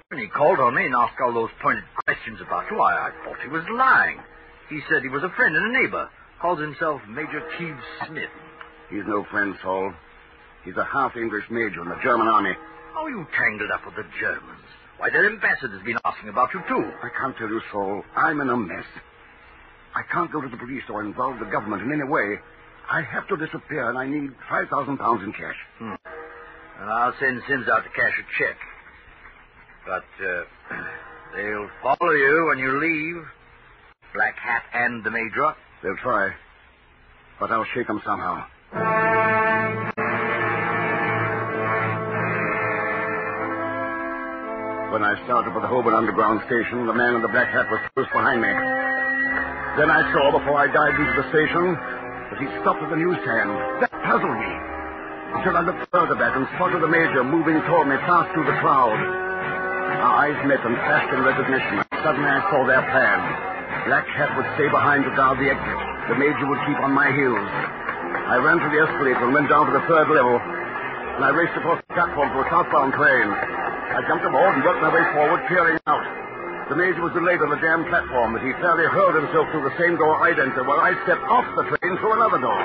When 0.09 0.21
he 0.21 0.27
called 0.27 0.59
on 0.59 0.75
me 0.75 0.85
and 0.85 0.95
asked 0.95 1.19
all 1.19 1.33
those 1.33 1.49
pointed 1.61 1.83
questions 2.05 2.39
about 2.39 2.69
you, 2.69 2.79
I, 2.79 3.09
I 3.09 3.11
thought 3.25 3.41
he 3.41 3.49
was 3.49 3.65
lying. 3.73 4.19
He 4.69 4.79
said 4.89 5.01
he 5.01 5.09
was 5.09 5.23
a 5.23 5.33
friend 5.35 5.55
and 5.55 5.75
a 5.75 5.81
neighbor. 5.81 6.07
Calls 6.39 6.59
himself 6.59 7.01
Major 7.09 7.41
Teves 7.57 7.81
Smith. 8.07 8.29
He's 8.89 9.07
no 9.07 9.25
friend, 9.31 9.55
Saul. 9.63 9.91
He's 10.63 10.77
a 10.77 10.85
half-English 10.85 11.45
major 11.49 11.81
in 11.81 11.89
the 11.89 11.99
German 12.03 12.27
army. 12.27 12.53
How 12.93 13.05
are 13.05 13.09
you 13.09 13.25
tangled 13.35 13.71
up 13.71 13.85
with 13.85 13.95
the 13.95 14.05
Germans? 14.21 14.69
Why, 14.97 15.09
their 15.09 15.27
ambassador's 15.27 15.83
been 15.83 15.97
asking 16.05 16.29
about 16.29 16.53
you, 16.53 16.61
too. 16.69 16.91
I 17.03 17.09
can't 17.19 17.35
tell 17.37 17.49
you, 17.49 17.61
Saul. 17.71 18.03
I'm 18.15 18.39
in 18.39 18.49
a 18.49 18.55
mess. 18.57 18.85
I 19.95 20.03
can't 20.11 20.31
go 20.31 20.41
to 20.41 20.49
the 20.49 20.57
police 20.57 20.83
or 20.89 21.01
involve 21.03 21.39
the 21.39 21.45
government 21.45 21.81
in 21.83 21.91
any 21.91 22.03
way. 22.03 22.35
I 22.91 23.01
have 23.01 23.27
to 23.29 23.37
disappear, 23.37 23.89
and 23.89 23.97
I 23.97 24.05
need 24.05 24.29
5,000 24.49 24.97
pounds 24.97 25.23
in 25.23 25.31
cash. 25.31 25.55
Hmm. 25.79 25.95
I'll 26.81 27.13
send 27.19 27.41
Sims 27.47 27.67
out 27.69 27.83
to 27.83 27.89
cash 27.89 28.13
a 28.19 28.25
check. 28.37 28.57
But 29.87 30.05
uh, 30.19 30.43
they'll 31.35 31.69
follow 31.81 32.11
you 32.11 32.45
when 32.49 32.59
you 32.59 32.77
leave. 32.79 33.23
Black 34.13 34.35
Hat 34.35 34.63
and 34.73 35.03
the 35.03 35.11
Major. 35.11 35.55
They'll 35.81 35.97
try. 35.97 36.31
But 37.39 37.51
I'll 37.51 37.65
shake 37.73 37.87
them 37.87 38.01
somehow. 38.05 38.45
When 44.91 45.03
I 45.03 45.21
started 45.25 45.51
for 45.53 45.61
the 45.61 45.67
Holborn 45.67 45.93
Underground 45.93 46.41
Station, 46.47 46.85
the 46.85 46.93
man 46.93 47.15
in 47.15 47.21
the 47.21 47.27
black 47.27 47.49
hat 47.51 47.65
was 47.71 47.79
close 47.93 48.07
behind 48.13 48.41
me. 48.41 48.84
Then 49.75 49.91
I 49.91 50.07
saw, 50.15 50.31
before 50.31 50.55
I 50.55 50.71
dived 50.71 50.95
into 50.95 51.15
the 51.19 51.27
station, 51.35 51.75
that 51.75 52.39
he 52.39 52.47
stopped 52.63 52.79
at 52.79 52.87
the 52.87 52.95
newsstand. 52.95 53.51
That 53.83 53.91
puzzled 54.07 54.39
me. 54.39 54.53
Until 55.35 55.51
I 55.59 55.67
looked 55.67 55.83
further 55.91 56.15
back 56.15 56.31
and 56.31 56.47
spotted 56.55 56.79
the 56.79 56.87
Major 56.87 57.27
moving 57.27 57.59
toward 57.67 57.91
me 57.91 57.99
fast 58.07 58.31
through 58.31 58.47
the 58.47 58.55
crowd. 58.63 58.95
Our 58.95 60.31
eyes 60.31 60.39
met 60.47 60.63
and 60.63 60.79
flashed 60.79 61.11
in 61.11 61.27
recognition. 61.27 61.83
Suddenly 62.07 62.31
I 62.31 62.39
saw 62.47 62.63
their 62.63 62.87
plan. 62.87 63.19
Black 63.91 64.07
Hat 64.15 64.31
would 64.39 64.47
stay 64.55 64.71
behind 64.71 65.03
to 65.03 65.11
guard 65.11 65.43
the 65.43 65.51
exit. 65.51 65.79
The 66.07 66.23
Major 66.23 66.47
would 66.47 66.61
keep 66.63 66.79
on 66.79 66.95
my 66.95 67.11
heels. 67.11 67.51
I 68.31 68.39
ran 68.39 68.63
to 68.63 68.69
the 68.71 68.79
escalator 68.79 69.27
and 69.27 69.35
went 69.35 69.51
down 69.51 69.67
to 69.67 69.75
the 69.75 69.83
third 69.91 70.07
level. 70.07 70.39
And 70.39 71.21
I 71.27 71.35
raced 71.35 71.59
across 71.59 71.83
the 71.83 71.99
platform 71.99 72.31
to 72.31 72.39
a 72.39 72.47
southbound 72.47 72.95
train. 72.95 73.27
I 73.27 73.99
jumped 74.07 74.23
aboard 74.23 74.55
and 74.55 74.63
worked 74.63 74.79
my 74.79 74.91
way 74.95 75.03
forward, 75.11 75.43
peering 75.51 75.75
out. 75.83 76.24
The 76.65 76.73
Major 76.73 77.05
was 77.05 77.13
delayed 77.13 77.45
on 77.45 77.53
the 77.53 77.61
damn 77.61 77.85
platform, 77.85 78.33
but 78.33 78.41
he 78.41 78.49
fairly 78.57 78.89
hurled 78.89 79.13
himself 79.13 79.45
through 79.53 79.69
the 79.69 79.77
same 79.77 80.01
door 80.01 80.17
I'd 80.17 80.41
entered, 80.41 80.65
while 80.65 80.81
I 80.81 80.97
stepped 81.05 81.21
off 81.29 81.45
the 81.53 81.61
train 81.61 81.93
through 82.01 82.17
another 82.17 82.41
door. 82.41 82.57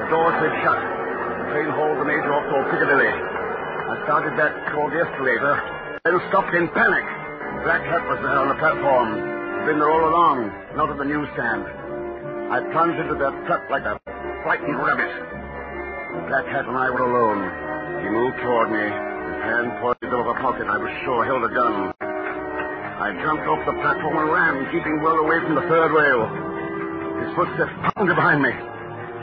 The 0.00 0.08
door 0.08 0.32
slid 0.40 0.56
shut. 0.64 0.80
The 0.80 1.46
train 1.52 1.68
hauled 1.68 2.00
the 2.00 2.08
Major 2.08 2.32
off 2.32 2.48
toward 2.48 2.72
Piccadilly. 2.72 3.12
I 3.12 3.94
started 4.08 4.32
back 4.40 4.72
toward 4.72 4.96
the 4.96 5.04
escalator, 5.04 5.60
then 6.00 6.16
stopped 6.32 6.56
in 6.56 6.72
panic. 6.72 7.04
Black 7.68 7.84
Hat 7.84 8.08
was 8.08 8.24
there 8.24 8.40
on 8.40 8.48
the 8.48 8.56
platform. 8.56 9.20
He'd 9.20 9.66
been 9.68 9.78
there 9.84 9.92
all 9.92 10.08
along, 10.08 10.48
not 10.72 10.88
at 10.88 10.96
the 10.96 11.04
newsstand. 11.04 11.68
I 12.48 12.64
plunged 12.72 13.04
into 13.04 13.20
that 13.20 13.36
trap 13.44 13.68
like 13.68 13.84
a 13.84 14.00
frightened 14.48 14.80
rabbit. 14.80 15.12
Black 16.32 16.48
Hat 16.48 16.64
and 16.64 16.72
I 16.72 16.88
were 16.88 17.04
alone. 17.04 17.52
He 18.00 18.08
moved 18.08 18.40
toward 18.40 18.72
me. 18.72 18.80
His 18.80 19.40
hand 19.44 19.76
poised 19.84 20.08
over 20.08 20.32
a 20.32 20.40
pocket 20.40 20.64
I 20.72 20.80
was 20.80 20.92
sure 21.04 21.28
held 21.28 21.44
a 21.44 21.52
gun. 21.52 21.97
I 22.98 23.12
jumped 23.22 23.46
off 23.46 23.64
the 23.64 23.78
platform 23.78 24.18
and 24.18 24.28
ran, 24.28 24.66
keeping 24.74 25.00
well 25.00 25.22
away 25.22 25.38
from 25.46 25.54
the 25.54 25.62
third 25.70 25.94
rail. 25.94 26.26
His 27.22 27.30
footsteps 27.36 27.70
pounded 27.94 28.16
behind 28.16 28.42
me. 28.42 28.50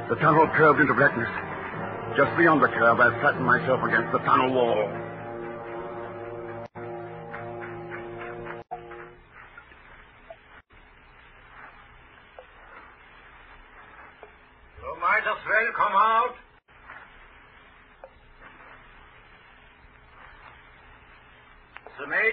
The 0.08 0.16
tunnel 0.16 0.48
curved 0.56 0.80
into 0.80 0.94
blackness. 0.94 1.28
Just 2.16 2.32
beyond 2.38 2.64
the 2.64 2.72
curve, 2.72 3.02
I 3.02 3.12
flattened 3.20 3.46
myself 3.46 3.84
against 3.84 4.14
the 4.14 4.20
tunnel 4.20 4.54
wall. 4.54 4.88
You 14.80 14.96
might 15.04 15.28
as 15.28 15.42
well 15.44 15.72
come 15.76 15.96
out. 16.00 16.45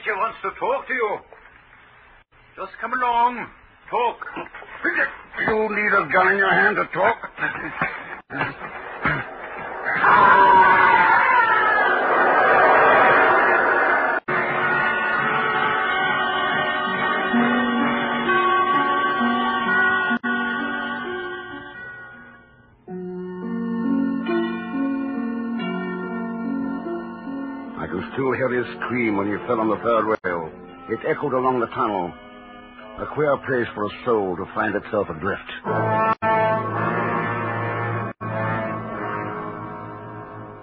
Major 0.03 0.17
wants 0.17 0.39
to 0.43 0.51
talk 0.59 0.89
to 0.89 0.95
you. 0.95 1.19
Just 2.57 2.73
come 2.81 2.93
along. 2.93 3.47
Talk. 3.89 4.19
You 5.47 5.69
need 5.71 5.93
a 5.95 6.13
gun 6.13 6.33
in 6.33 6.39
your 6.39 6.51
hand 6.51 6.75
to 6.75 6.87
talk? 6.93 8.59
Scream 28.93 29.17
when 29.17 29.27
you 29.27 29.39
fell 29.47 29.59
on 29.59 29.71
the 29.71 29.81
third 29.81 30.05
rail. 30.05 30.53
It 30.91 31.01
echoed 31.09 31.33
along 31.33 31.61
the 31.61 31.67
tunnel. 31.69 32.13
A 33.01 33.07
queer 33.15 33.39
place 33.49 33.67
for 33.73 33.87
a 33.87 33.91
soul 34.05 34.37
to 34.37 34.45
find 34.53 34.75
itself 34.75 35.09
adrift. 35.09 35.49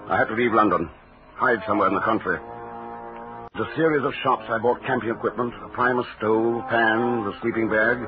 I 0.06 0.14
had 0.14 0.28
to 0.28 0.34
leave 0.34 0.54
London, 0.54 0.88
hide 1.34 1.58
somewhere 1.66 1.88
in 1.88 1.94
the 1.94 2.06
country. 2.06 2.38
At 2.38 3.60
a 3.66 3.74
series 3.74 4.04
of 4.04 4.14
shops, 4.22 4.44
I 4.48 4.58
bought 4.58 4.80
camping 4.86 5.10
equipment, 5.10 5.52
a 5.64 5.68
primus 5.70 6.06
stove, 6.18 6.62
pan, 6.70 7.26
a 7.26 7.32
sleeping 7.42 7.68
bag, 7.68 7.98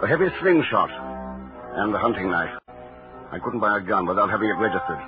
a 0.00 0.06
heavy 0.08 0.32
slingshot, 0.40 0.88
and 0.88 1.94
a 1.94 1.98
hunting 1.98 2.30
knife. 2.30 2.56
I 3.30 3.38
couldn't 3.44 3.60
buy 3.60 3.76
a 3.76 3.80
gun 3.82 4.06
without 4.06 4.30
having 4.30 4.48
it 4.48 4.56
registered. 4.56 5.04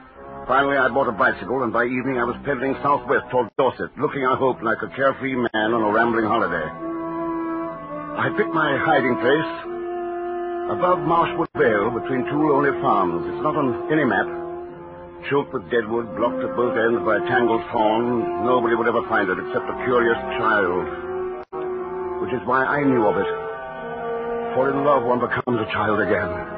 Finally, 0.46 0.78
I 0.78 0.86
bought 0.94 1.10
a 1.10 1.12
bicycle, 1.12 1.64
and 1.66 1.72
by 1.72 1.90
evening 1.90 2.22
I 2.22 2.24
was 2.24 2.38
pedaling 2.46 2.78
southwest 2.78 3.26
toward 3.34 3.50
Dorset, 3.58 3.90
looking, 3.98 4.22
I 4.22 4.38
hope, 4.38 4.62
like 4.62 4.78
a 4.78 4.86
carefree 4.94 5.34
man 5.34 5.74
on 5.74 5.82
a 5.82 5.90
rambling 5.90 6.24
holiday. 6.24 6.62
I 8.14 8.30
picked 8.38 8.54
my 8.54 8.78
hiding 8.78 9.18
place 9.18 9.50
above 10.70 11.02
Marshwood 11.02 11.50
Vale 11.58 11.90
between 11.98 12.30
two 12.30 12.46
lonely 12.46 12.70
farms. 12.78 13.26
It's 13.26 13.42
not 13.42 13.58
on 13.58 13.90
any 13.90 14.06
map. 14.06 14.30
Choked 15.26 15.50
with 15.50 15.66
deadwood, 15.66 16.14
blocked 16.14 16.38
at 16.38 16.54
both 16.54 16.78
ends 16.78 17.02
by 17.02 17.18
tangled 17.26 17.66
thorn, 17.74 18.46
nobody 18.46 18.78
would 18.78 18.86
ever 18.86 19.02
find 19.10 19.26
it 19.26 19.42
except 19.42 19.66
a 19.66 19.76
curious 19.82 20.18
child. 20.38 22.22
Which 22.22 22.30
is 22.30 22.46
why 22.46 22.62
I 22.62 22.86
knew 22.86 23.02
of 23.02 23.18
it. 23.18 23.30
For 24.54 24.70
in 24.70 24.86
love 24.86 25.02
one 25.02 25.18
becomes 25.18 25.58
a 25.58 25.66
child 25.74 25.98
again. 25.98 26.55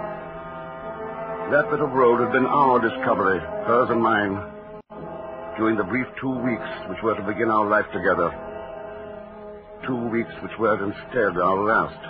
That 1.50 1.70
bit 1.70 1.80
of 1.80 1.92
road 1.92 2.20
had 2.20 2.30
been 2.30 2.44
our 2.44 2.78
discovery, 2.78 3.40
hers 3.40 3.88
and 3.88 4.02
mine, 4.02 4.36
during 5.56 5.78
the 5.78 5.82
brief 5.82 6.06
two 6.20 6.36
weeks 6.44 6.68
which 6.90 7.00
were 7.02 7.16
to 7.16 7.22
begin 7.22 7.48
our 7.48 7.64
life 7.64 7.86
together. 7.90 8.28
Two 9.86 9.96
weeks 10.12 10.28
which 10.42 10.52
were 10.58 10.76
instead 10.76 11.40
our 11.40 11.64
last, 11.64 12.04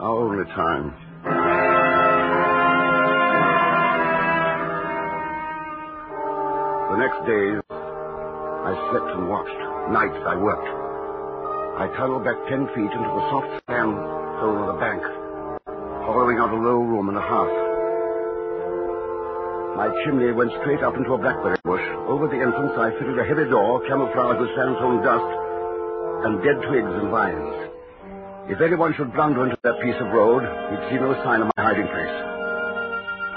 our 0.00 0.16
only 0.16 0.48
time. 0.56 0.96
The 6.88 6.98
next 7.04 7.20
days, 7.28 7.60
I 7.68 8.72
slept 8.90 9.12
and 9.12 9.28
watched. 9.28 9.60
Nights 9.92 10.24
I 10.24 10.36
worked. 10.40 10.68
I 11.84 11.86
tunneled 12.00 12.24
back 12.24 12.40
ten 12.48 12.64
feet 12.68 12.96
into 12.96 13.12
the 13.12 13.28
soft 13.28 13.60
sand 13.68 13.92
of 13.92 14.72
the 14.72 14.80
bank, 14.80 15.02
hollowing 16.08 16.38
out 16.38 16.48
a 16.48 16.56
low 16.56 16.80
room 16.80 17.10
and 17.10 17.18
a 17.18 17.20
half. 17.20 17.61
My 19.76 19.88
chimney 20.04 20.30
went 20.32 20.52
straight 20.60 20.84
up 20.84 20.96
into 20.96 21.14
a 21.14 21.18
blackberry 21.18 21.56
bush. 21.64 21.80
Over 22.04 22.28
the 22.28 22.36
entrance, 22.36 22.76
I 22.76 22.92
fitted 23.00 23.18
a 23.18 23.24
heavy 23.24 23.48
door 23.48 23.80
camouflaged 23.88 24.40
with 24.40 24.52
sandstone 24.54 25.00
dust 25.00 25.30
and 26.28 26.44
dead 26.44 26.60
twigs 26.68 26.92
and 26.92 27.08
vines. 27.08 27.72
If 28.52 28.60
anyone 28.60 28.92
should 28.94 29.14
blunder 29.14 29.44
into 29.44 29.56
that 29.64 29.80
piece 29.80 29.96
of 29.96 30.12
road, 30.12 30.44
he'd 30.44 30.84
see 30.90 31.00
no 31.00 31.16
sign 31.24 31.40
of 31.40 31.50
my 31.56 31.62
hiding 31.62 31.88
place. 31.88 32.16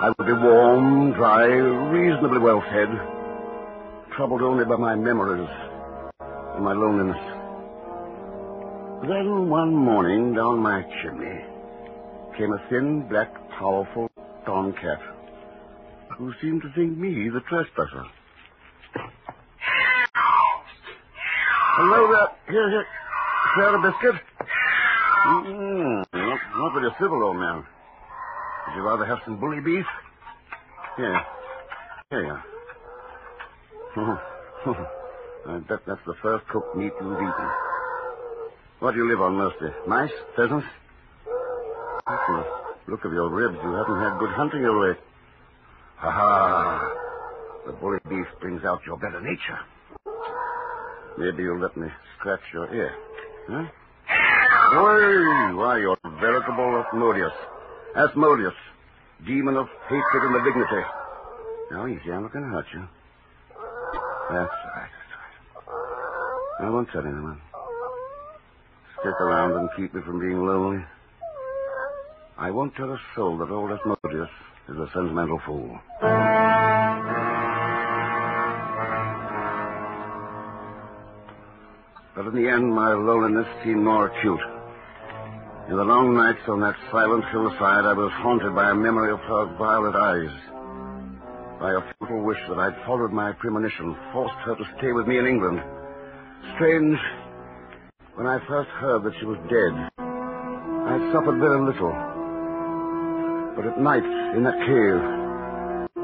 I 0.04 0.12
would 0.12 0.28
be 0.28 0.34
warm, 0.34 1.14
dry, 1.14 1.46
reasonably 1.48 2.40
well 2.40 2.60
fed, 2.68 2.92
troubled 4.18 4.42
only 4.42 4.66
by 4.66 4.76
my 4.76 4.94
memories 4.94 5.48
and 6.20 6.66
my 6.66 6.74
loneliness. 6.74 7.24
Then 9.08 9.48
one 9.48 9.74
morning 9.74 10.34
down 10.34 10.60
my 10.60 10.84
chimney 11.02 11.46
came 12.38 12.52
a 12.52 12.60
thin, 12.70 13.08
black, 13.08 13.32
powerful 13.58 14.12
tomcat 14.46 15.15
who 16.18 16.34
seemed 16.42 16.62
to 16.62 16.72
think 16.74 16.98
me 16.98 17.30
the 17.30 17.42
trespasser. 17.42 18.06
Hello 21.78 22.08
there. 22.08 22.54
Here, 22.54 22.70
here. 22.70 22.86
Share 23.56 23.76
a 23.76 23.82
biscuit? 23.82 24.22
Mm, 25.28 26.06
not, 26.14 26.40
not 26.58 26.74
very 26.74 26.90
civil, 27.00 27.24
old 27.24 27.38
man. 27.38 27.66
Would 28.68 28.76
you 28.76 28.84
rather 28.84 29.06
have 29.06 29.20
some 29.26 29.40
bully 29.40 29.60
beef? 29.60 29.86
Here. 30.98 31.22
Here 32.10 32.26
you 32.26 32.32
are. 32.32 32.46
I 35.48 35.60
bet 35.60 35.80
that's 35.86 36.02
the 36.06 36.16
first 36.22 36.48
cooked 36.48 36.76
meat 36.76 36.94
you've 37.00 37.14
eaten. 37.14 37.50
What 38.80 38.92
do 38.92 38.98
you 38.98 39.10
live 39.10 39.22
on 39.22 39.36
mostly? 39.36 39.70
Mice? 39.88 40.12
Pheasants? 40.36 40.66
Look 42.88 43.04
of 43.04 43.12
your 43.14 43.30
ribs, 43.30 43.58
you 43.64 43.72
haven't 43.72 44.00
had 44.00 44.20
good 44.20 44.30
hunting 44.30 44.62
your 44.62 44.80
way. 44.80 44.98
Ha 45.98 46.12
ha! 46.12 46.92
The 47.66 47.72
bully 47.74 48.00
beef 48.10 48.28
brings 48.40 48.64
out 48.64 48.82
your 48.86 48.98
better 48.98 49.22
nature. 49.22 49.60
Maybe 51.18 51.44
you'll 51.44 51.60
let 51.60 51.76
me 51.78 51.88
scratch 52.18 52.42
your 52.54 52.74
ear. 52.74 52.94
Huh? 53.48 53.66
Oi! 54.78 55.56
Why, 55.56 55.78
you're 55.80 55.98
veritable 56.20 56.84
Asmodeus. 56.86 57.32
Asmodeus, 57.96 58.54
demon 59.26 59.56
of 59.56 59.68
hatred 59.88 60.24
and 60.24 60.32
malignity. 60.32 60.84
Now, 61.72 61.88
easy, 61.88 62.12
I'm 62.12 62.24
not 62.24 62.34
going 62.34 62.46
to 62.46 62.52
hurt 62.52 62.66
you. 62.74 62.88
That's 64.30 64.52
right, 64.52 64.90
that's 64.92 65.68
right. 65.68 66.68
I 66.68 66.70
won't 66.70 66.90
tell 66.92 67.06
anyone. 67.06 67.40
Stick 69.00 69.22
around 69.22 69.54
and 69.54 69.70
keep 69.78 69.94
me 69.94 70.02
from 70.02 70.20
being 70.20 70.46
lonely. 70.46 70.84
I 72.38 72.52
won't 72.52 72.76
tell 72.76 72.92
a 72.92 73.00
soul 73.16 73.38
that 73.38 73.50
old 73.50 73.72
Asmodeus 73.72 74.30
is 74.70 74.78
a 74.78 74.88
sentimental 74.94 75.40
fool. 75.46 75.80
But 82.16 82.28
in 82.28 82.36
the 82.36 82.50
end, 82.50 82.74
my 82.74 82.94
loneliness 82.94 83.48
seemed 83.64 83.84
more 83.84 84.08
acute. 84.08 84.40
In 85.70 85.76
the 85.78 85.84
long 85.84 86.16
nights 86.16 86.48
on 86.48 86.62
that 86.62 86.76
silent 86.92 87.26
hillside, 87.32 87.86
I 87.86 87.94
was 87.94 88.12
haunted 88.24 88.56
by 88.56 88.72
a 88.72 88.76
memory 88.76 89.12
of 89.12 89.20
her 89.20 89.46
violet 89.58 89.96
eyes. 89.96 90.34
By 91.60 91.74
a 91.74 91.82
futile 91.98 92.24
wish 92.24 92.40
that 92.50 92.58
I'd 92.58 92.86
followed 92.86 93.12
my 93.12 93.34
premonition, 93.34 93.96
forced 94.14 94.36
her 94.46 94.56
to 94.56 94.66
stay 94.78 94.92
with 94.94 95.08
me 95.08 95.20
in 95.20 95.26
England. 95.26 95.62
Strange, 96.56 96.98
when 98.16 98.28
I 98.28 98.40
first 98.48 98.70
heard 98.82 99.04
that 99.04 99.14
she 99.20 99.26
was 99.26 99.38
dead, 99.50 99.74
I 100.00 101.12
suffered 101.12 101.40
very 101.40 101.62
little. 101.66 101.94
But 103.56 103.68
at 103.68 103.80
night, 103.80 104.25
in 104.36 104.44
that 104.44 104.60
cave, 104.68 105.00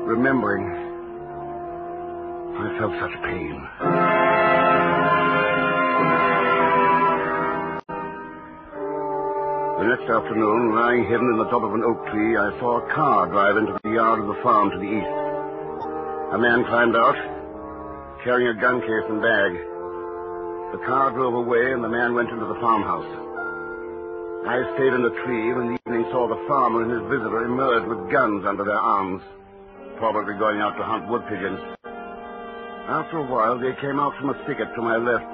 remembering, 0.08 0.64
I 2.56 2.80
felt 2.80 2.94
such 2.96 3.12
pain. 3.28 3.60
The 9.80 9.84
next 9.84 10.08
afternoon, 10.08 10.76
lying 10.76 11.04
hidden 11.04 11.28
in 11.34 11.38
the 11.40 11.50
top 11.52 11.64
of 11.64 11.74
an 11.74 11.84
oak 11.84 12.08
tree, 12.08 12.38
I 12.38 12.58
saw 12.60 12.80
a 12.80 12.94
car 12.96 13.28
drive 13.28 13.58
into 13.58 13.78
the 13.84 13.90
yard 13.90 14.22
of 14.22 14.28
the 14.28 14.42
farm 14.42 14.72
to 14.72 14.78
the 14.78 14.88
east. 14.88 15.16
A 16.32 16.38
man 16.38 16.64
climbed 16.72 16.96
out, 16.96 17.20
carrying 18.24 18.56
a 18.56 18.62
gun 18.62 18.80
case 18.80 19.08
and 19.10 19.22
bag. 19.22 19.60
The 20.72 20.80
car 20.88 21.12
drove 21.12 21.34
away, 21.34 21.74
and 21.74 21.84
the 21.84 21.90
man 21.90 22.16
went 22.16 22.30
into 22.30 22.46
the 22.46 22.56
farmhouse. 22.62 23.31
I 24.42 24.58
stayed 24.76 24.94
in 24.94 25.04
the 25.04 25.14
tree 25.24 25.52
and 25.54 25.62
in 25.62 25.68
the 25.74 25.80
evening 25.86 26.06
saw 26.12 26.28
the 26.28 26.42
farmer 26.48 26.82
and 26.82 26.92
his 26.92 27.06
visitor 27.10 27.46
emerge 27.46 27.86
with 27.88 28.12
guns 28.12 28.44
under 28.46 28.66
their 28.66 28.80
arms, 28.80 29.22
probably 29.98 30.34
going 30.34 30.60
out 30.60 30.76
to 30.78 30.84
hunt 30.84 31.08
wood 31.08 31.22
pigeons. 31.30 31.60
After 32.90 33.20
a 33.22 33.28
while, 33.30 33.60
they 33.60 33.72
came 33.80 34.00
out 34.00 34.18
from 34.18 34.32
a 34.32 34.38
thicket 34.50 34.74
to 34.74 34.82
my 34.82 34.98
left. 34.98 35.30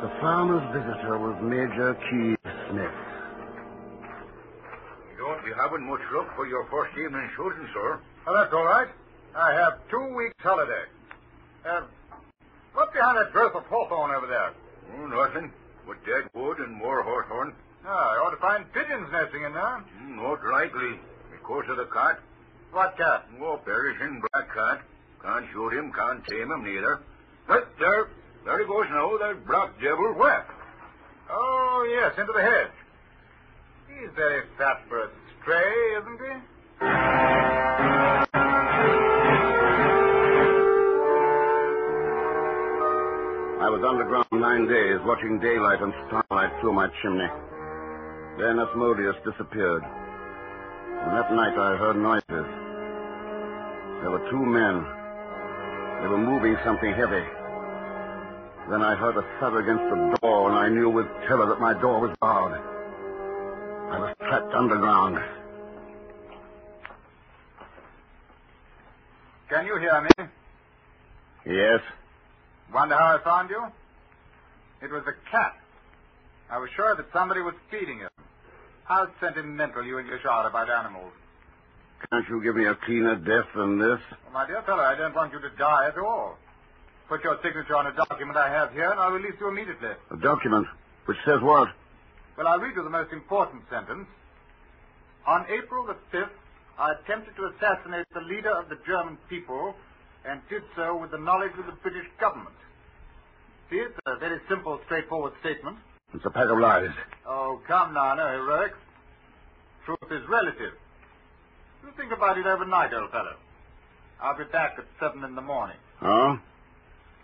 The 0.00 0.10
farmer's 0.22 0.62
visitor 0.70 1.18
was 1.18 1.34
Major 1.42 1.98
Keith 2.06 2.38
Smith. 2.70 2.98
You 5.10 5.26
don't 5.26 5.44
be 5.44 5.52
having 5.58 5.82
much 5.90 6.02
luck 6.14 6.30
for 6.36 6.46
your 6.46 6.64
first 6.70 6.96
evening 6.96 7.28
shooting, 7.36 7.66
sir. 7.74 8.00
Oh, 8.26 8.34
that's 8.34 8.54
all 8.54 8.64
right. 8.64 8.88
I 9.34 9.52
have 9.54 9.82
two 9.90 10.14
weeks' 10.14 10.38
holiday. 10.38 10.86
Uh, 11.66 11.82
what's 12.74 12.92
behind 12.94 13.18
that 13.18 13.32
girth 13.32 13.54
of 13.54 13.66
hawthorn 13.66 14.14
over 14.14 14.26
there? 14.26 14.54
Oh, 14.96 15.06
nothing. 15.06 15.52
But 15.86 16.04
dead 16.06 16.30
wood 16.34 16.58
and 16.58 16.72
more 16.74 17.02
hawthorn. 17.02 17.54
Ah, 17.84 18.14
I 18.14 18.16
ought 18.18 18.30
to 18.30 18.36
find 18.40 18.64
pigeons 18.72 19.08
nesting 19.10 19.42
in 19.42 19.52
there. 19.52 19.82
Mm, 20.02 20.16
Not 20.16 20.44
likely. 20.52 20.98
Because 21.32 21.64
of 21.68 21.76
the 21.76 21.86
cat. 21.86 22.20
What 22.70 22.96
cat? 22.96 23.26
Oh, 23.40 23.58
perishing 23.64 24.22
black 24.32 24.54
cat. 24.54 24.80
Can't 25.22 25.46
shoot 25.52 25.72
him, 25.74 25.92
can't 25.92 26.24
tame 26.26 26.50
him 26.50 26.64
neither. 26.64 27.00
But 27.46 27.68
there, 27.78 28.08
there 28.44 28.58
he 28.60 28.66
goes 28.66 28.86
now, 28.90 29.16
that 29.18 29.46
black 29.46 29.74
devil. 29.80 30.14
Where? 30.14 30.46
Oh, 31.30 31.86
yes, 31.90 32.14
into 32.18 32.32
the 32.32 32.42
hedge. 32.42 32.72
He's 33.88 34.10
very 34.16 34.42
fat 34.58 34.82
for 34.88 35.04
a 35.04 35.10
stray, 35.42 35.74
isn't 35.98 36.18
he? 36.20 36.34
I 43.62 43.70
was 43.70 43.80
underground 43.86 44.26
nine 44.32 44.66
days, 44.66 44.98
watching 45.06 45.38
daylight 45.38 45.80
and 45.80 45.94
starlight 46.08 46.50
through 46.60 46.72
my 46.72 46.88
chimney. 47.00 47.30
Then 48.36 48.58
Asmodeus 48.58 49.14
disappeared. 49.22 49.84
And 49.86 51.14
that 51.14 51.30
night 51.30 51.54
I 51.54 51.78
heard 51.78 51.94
noises. 51.94 52.26
There 54.02 54.10
were 54.10 54.26
two 54.34 54.42
men. 54.42 54.82
They 56.02 56.08
were 56.10 56.18
moving 56.18 56.58
something 56.64 56.90
heavy. 56.90 57.22
Then 58.68 58.82
I 58.82 58.96
heard 58.98 59.16
a 59.16 59.22
thud 59.38 59.54
against 59.54 59.84
the 59.94 60.18
door, 60.20 60.50
and 60.50 60.58
I 60.58 60.68
knew 60.68 60.90
with 60.90 61.06
terror 61.28 61.46
that 61.46 61.60
my 61.60 61.72
door 61.80 62.00
was 62.00 62.16
barred. 62.20 62.58
I 62.58 63.98
was 64.00 64.12
trapped 64.18 64.52
underground. 64.54 65.22
Can 69.48 69.66
you 69.66 69.78
hear 69.78 70.00
me? 70.02 70.26
Yes? 71.46 71.80
Wonder 72.72 72.96
how 72.96 73.18
I 73.18 73.24
found 73.24 73.50
you? 73.50 73.62
It 74.82 74.90
was 74.90 75.02
a 75.06 75.30
cat. 75.30 75.54
I 76.50 76.58
was 76.58 76.70
sure 76.74 76.96
that 76.96 77.06
somebody 77.12 77.40
was 77.40 77.54
feeding 77.70 77.98
him. 77.98 78.10
How 78.84 79.06
sentimental 79.20 79.84
you 79.84 79.98
and 79.98 80.08
your 80.08 80.20
shot 80.20 80.46
about 80.46 80.68
animals. 80.70 81.12
Can't 82.10 82.28
you 82.28 82.42
give 82.42 82.56
me 82.56 82.66
a 82.66 82.74
cleaner 82.74 83.16
death 83.16 83.46
than 83.54 83.78
this? 83.78 84.00
Well, 84.24 84.32
my 84.32 84.46
dear 84.46 84.62
fellow, 84.62 84.82
I 84.82 84.96
don't 84.96 85.14
want 85.14 85.32
you 85.32 85.40
to 85.40 85.50
die 85.56 85.88
at 85.88 85.98
all. 85.98 86.36
Put 87.08 87.22
your 87.22 87.38
signature 87.42 87.76
on 87.76 87.86
a 87.86 87.92
document 87.92 88.36
I 88.36 88.48
have 88.48 88.72
here, 88.72 88.90
and 88.90 88.98
I'll 88.98 89.12
release 89.12 89.34
you 89.38 89.48
immediately. 89.48 89.90
A 90.10 90.16
document. 90.16 90.66
Which 91.06 91.18
says 91.24 91.40
what? 91.42 91.68
Well, 92.36 92.48
I'll 92.48 92.58
read 92.58 92.74
you 92.74 92.82
the 92.82 92.90
most 92.90 93.12
important 93.12 93.62
sentence. 93.70 94.08
On 95.26 95.46
April 95.48 95.86
the 95.86 95.96
5th, 96.10 96.30
I 96.78 96.92
attempted 96.92 97.36
to 97.36 97.52
assassinate 97.54 98.06
the 98.14 98.22
leader 98.22 98.50
of 98.50 98.68
the 98.68 98.78
German 98.86 99.18
people 99.28 99.74
and 100.24 100.40
did 100.48 100.62
so 100.76 100.96
with 100.96 101.10
the 101.10 101.18
knowledge 101.18 101.52
of 101.58 101.66
the 101.66 101.72
British 101.82 102.06
government. 102.20 102.54
See, 103.70 103.76
it's 103.76 103.98
a 104.06 104.16
very 104.16 104.40
simple, 104.48 104.80
straightforward 104.86 105.32
statement. 105.40 105.78
It's 106.14 106.24
a 106.24 106.30
pack 106.30 106.48
of 106.48 106.58
lies. 106.58 106.90
Oh, 107.26 107.60
come 107.66 107.94
now, 107.94 108.14
no 108.14 108.28
heroics. 108.28 108.78
Truth 109.84 110.10
is 110.10 110.28
relative. 110.28 110.74
You 111.82 111.90
think 111.96 112.12
about 112.12 112.38
it 112.38 112.46
overnight, 112.46 112.92
old 112.92 113.10
fellow. 113.10 113.34
I'll 114.20 114.36
be 114.36 114.44
back 114.44 114.74
at 114.78 114.84
seven 115.00 115.24
in 115.24 115.34
the 115.34 115.42
morning. 115.42 115.76
Oh? 116.00 116.38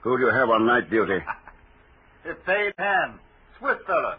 Who 0.02 0.16
do 0.16 0.24
you 0.24 0.32
have 0.32 0.50
on 0.50 0.66
night 0.66 0.90
duty? 0.90 1.18
A 2.28 2.34
paid 2.46 2.72
hand. 2.78 3.18
Swiss 3.58 3.78
fellow. 3.86 4.16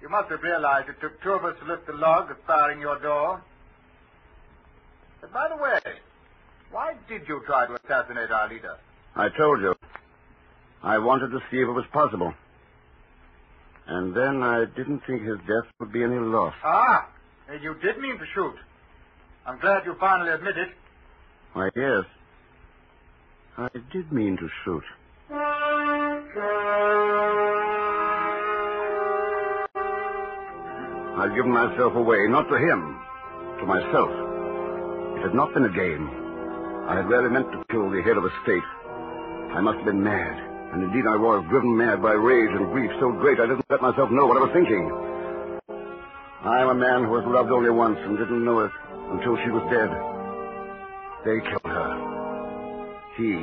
You 0.00 0.08
must 0.08 0.30
have 0.30 0.42
realized 0.42 0.88
it 0.88 1.00
took 1.00 1.20
two 1.22 1.32
of 1.32 1.44
us 1.44 1.56
to 1.60 1.66
lift 1.66 1.86
the 1.86 1.92
log 1.92 2.30
aspiring 2.30 2.80
your 2.80 2.98
door. 3.00 3.42
But 5.20 5.32
by 5.32 5.48
the 5.48 5.56
way, 5.56 5.80
why 6.70 6.94
did 7.08 7.22
you 7.28 7.40
try 7.46 7.66
to 7.66 7.74
assassinate 7.84 8.30
our 8.30 8.48
leader? 8.48 8.76
I 9.16 9.28
told 9.36 9.60
you. 9.60 9.74
I 10.82 10.98
wanted 10.98 11.28
to 11.30 11.40
see 11.50 11.58
if 11.58 11.68
it 11.68 11.72
was 11.72 11.84
possible. 11.92 12.32
And 13.86 14.14
then 14.14 14.42
I 14.42 14.64
didn't 14.76 15.00
think 15.06 15.22
his 15.22 15.38
death 15.46 15.66
would 15.80 15.92
be 15.92 16.02
any 16.04 16.18
loss. 16.18 16.54
Ah, 16.62 17.08
you 17.62 17.74
did 17.82 17.98
mean 17.98 18.18
to 18.18 18.24
shoot. 18.34 18.54
I'm 19.46 19.58
glad 19.60 19.86
you 19.86 19.94
finally 19.98 20.30
admit 20.30 20.58
it. 20.58 20.68
Why, 21.54 21.70
yes. 21.74 22.04
I 23.56 23.68
did 23.92 24.12
mean 24.12 24.36
to 24.36 24.48
shoot. 24.64 24.84
I've 31.16 31.34
given 31.34 31.50
myself 31.50 31.94
away, 31.96 32.28
not 32.28 32.48
to 32.48 32.58
him, 32.58 33.00
to 33.60 33.66
myself. 33.66 34.10
It 35.16 35.22
had 35.22 35.34
not 35.34 35.52
been 35.54 35.64
a 35.64 35.74
game. 35.74 36.27
I 36.88 36.96
had 36.96 37.06
really 37.06 37.28
meant 37.28 37.52
to 37.52 37.60
kill 37.68 37.90
the 37.90 38.00
head 38.00 38.16
of 38.16 38.24
a 38.24 38.32
state. 38.42 38.64
I 39.52 39.60
must 39.60 39.76
have 39.76 39.84
been 39.84 40.02
mad. 40.02 40.40
And 40.72 40.82
indeed 40.82 41.04
I 41.04 41.20
was 41.20 41.44
driven 41.52 41.76
mad 41.76 42.00
by 42.00 42.12
rage 42.12 42.48
and 42.48 42.72
grief 42.72 42.90
so 42.98 43.12
great 43.12 43.38
I 43.38 43.44
didn't 43.44 43.68
let 43.68 43.82
myself 43.82 44.08
know 44.10 44.24
what 44.24 44.40
I 44.40 44.48
was 44.48 44.56
thinking. 44.56 44.88
I 46.48 46.64
am 46.64 46.72
a 46.72 46.80
man 46.80 47.04
who 47.04 47.20
has 47.20 47.28
loved 47.28 47.52
only 47.52 47.68
once 47.68 47.98
and 48.00 48.16
didn't 48.16 48.42
know 48.42 48.60
it 48.60 48.72
until 49.12 49.36
she 49.44 49.52
was 49.52 49.68
dead. 49.68 49.92
They 51.28 51.44
killed 51.44 51.68
her. 51.68 51.92
He, 53.20 53.36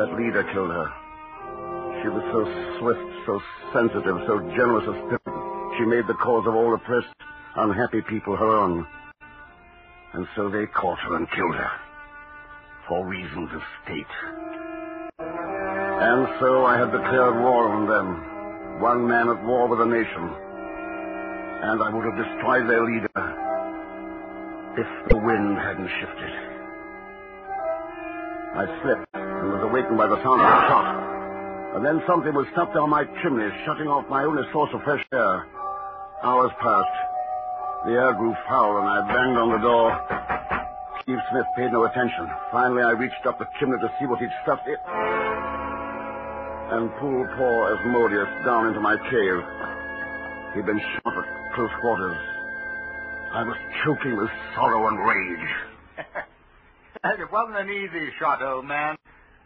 that 0.00 0.16
leader, 0.16 0.48
killed 0.48 0.72
her. 0.72 0.88
She 2.00 2.08
was 2.08 2.24
so 2.32 2.48
swift, 2.80 3.04
so 3.28 3.42
sensitive, 3.76 4.24
so 4.24 4.40
generous 4.56 4.88
of 4.88 4.96
spirit. 5.04 5.76
She 5.76 5.84
made 5.84 6.08
the 6.08 6.16
cause 6.16 6.46
of 6.46 6.54
all 6.54 6.72
oppressed, 6.72 7.12
unhappy 7.56 8.00
people 8.08 8.36
her 8.36 8.56
own. 8.56 8.86
And 10.14 10.26
so 10.34 10.48
they 10.48 10.64
caught 10.64 10.98
her 11.00 11.16
and 11.16 11.30
killed 11.30 11.54
her. 11.54 11.87
For 12.88 13.04
reasons 13.04 13.50
of 13.52 13.60
state. 13.84 14.12
And 15.20 16.26
so 16.40 16.64
I 16.64 16.78
had 16.78 16.90
declared 16.90 17.36
war 17.36 17.68
on 17.68 17.84
them. 17.86 18.80
One 18.80 19.06
man 19.06 19.28
at 19.28 19.44
war 19.44 19.68
with 19.68 19.80
a 19.80 19.84
nation. 19.84 20.24
And 21.68 21.82
I 21.82 21.92
would 21.92 22.04
have 22.08 22.16
destroyed 22.16 22.64
their 22.64 22.80
leader 22.88 23.12
if 24.80 24.88
the 25.10 25.18
wind 25.18 25.58
hadn't 25.58 25.90
shifted. 26.00 26.32
I 28.56 28.64
slept 28.80 29.04
and 29.12 29.52
was 29.52 29.68
awakened 29.68 29.98
by 29.98 30.06
the 30.06 30.16
sound 30.24 30.40
of 30.40 30.48
a 30.48 30.60
shot. 30.72 30.88
And 31.76 31.84
then 31.84 32.00
something 32.08 32.32
was 32.32 32.46
stuck 32.52 32.72
down 32.72 32.88
my 32.88 33.04
chimney, 33.20 33.52
shutting 33.66 33.88
off 33.88 34.08
my 34.08 34.24
only 34.24 34.44
source 34.50 34.70
of 34.72 34.82
fresh 34.84 35.04
air. 35.12 35.46
Hours 36.22 36.52
passed. 36.56 36.98
The 37.84 37.92
air 37.92 38.14
grew 38.14 38.34
foul, 38.48 38.78
and 38.78 38.88
I 38.88 39.04
banged 39.04 39.36
on 39.36 39.52
the 39.52 39.58
door. 39.60 40.17
Steve 41.08 41.24
Smith 41.30 41.46
paid 41.56 41.72
no 41.72 41.84
attention. 41.84 42.28
Finally, 42.52 42.82
I 42.82 42.90
reached 42.90 43.24
up 43.24 43.38
the 43.38 43.48
chimney 43.58 43.78
to 43.80 43.90
see 43.98 44.04
what 44.04 44.20
he'd 44.20 44.28
stuffed 44.42 44.68
it. 44.68 44.78
And 46.68 46.92
pulled 47.00 47.26
poor 47.32 47.72
Asmodeus 47.72 48.28
down 48.44 48.66
into 48.66 48.80
my 48.80 48.98
cave. 49.08 49.40
He'd 50.52 50.66
been 50.66 50.78
shot 50.78 51.16
at 51.16 51.54
close 51.54 51.70
quarters. 51.80 52.18
I 53.32 53.42
was 53.42 53.56
choking 53.82 54.18
with 54.18 54.28
sorrow 54.54 54.86
and 54.88 54.98
rage. 55.00 55.48
it 57.18 57.32
wasn't 57.32 57.56
an 57.56 57.70
easy 57.70 58.12
shot, 58.18 58.42
old 58.42 58.66
man. 58.66 58.98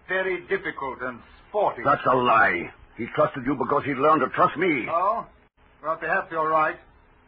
Very 0.09 0.41
difficult 0.49 1.01
and 1.01 1.21
sporting. 1.49 1.85
That's 1.85 2.03
a 2.11 2.17
lie. 2.17 2.73
He 2.97 3.07
trusted 3.15 3.47
you 3.47 3.55
because 3.55 3.85
he'd 3.85 3.99
learned 3.99 4.23
to 4.23 4.31
trust 4.31 4.57
me. 4.57 4.89
Oh? 4.91 5.25
Well, 5.81 5.95
perhaps 5.95 6.27
you're 6.33 6.51
right. 6.51 6.75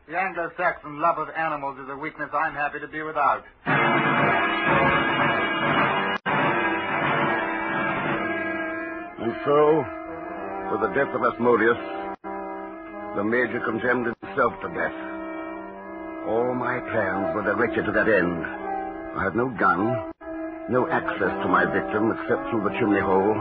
The 0.08 0.18
Anglo-Saxon 0.18 1.00
love 1.00 1.18
of 1.18 1.28
animals 1.30 1.78
is 1.78 1.88
a 1.88 1.96
weakness 1.96 2.30
I'm 2.34 2.54
happy 2.54 2.80
to 2.80 2.88
be 2.88 3.02
without. 3.02 3.44
And 9.24 9.34
so, 9.44 9.84
with 10.72 10.80
the 10.82 10.92
death 10.94 11.14
of 11.14 11.22
Asmodeus, 11.22 11.78
the 13.16 13.24
Major 13.24 13.60
condemned 13.60 14.06
himself 14.06 14.52
to 14.60 14.68
death. 14.68 14.98
All 16.28 16.54
my 16.54 16.80
plans 16.90 17.34
were 17.34 17.42
directed 17.42 17.84
to 17.86 17.92
that 17.92 18.08
end. 18.08 18.44
I 19.16 19.24
had 19.24 19.36
no 19.36 19.48
gun, 19.48 20.12
no 20.68 20.88
access 20.90 21.30
to 21.42 21.48
my 21.48 21.64
victim 21.64 22.10
except 22.10 22.50
through 22.50 22.64
the 22.64 22.74
chimney 22.80 23.00
hole, 23.00 23.34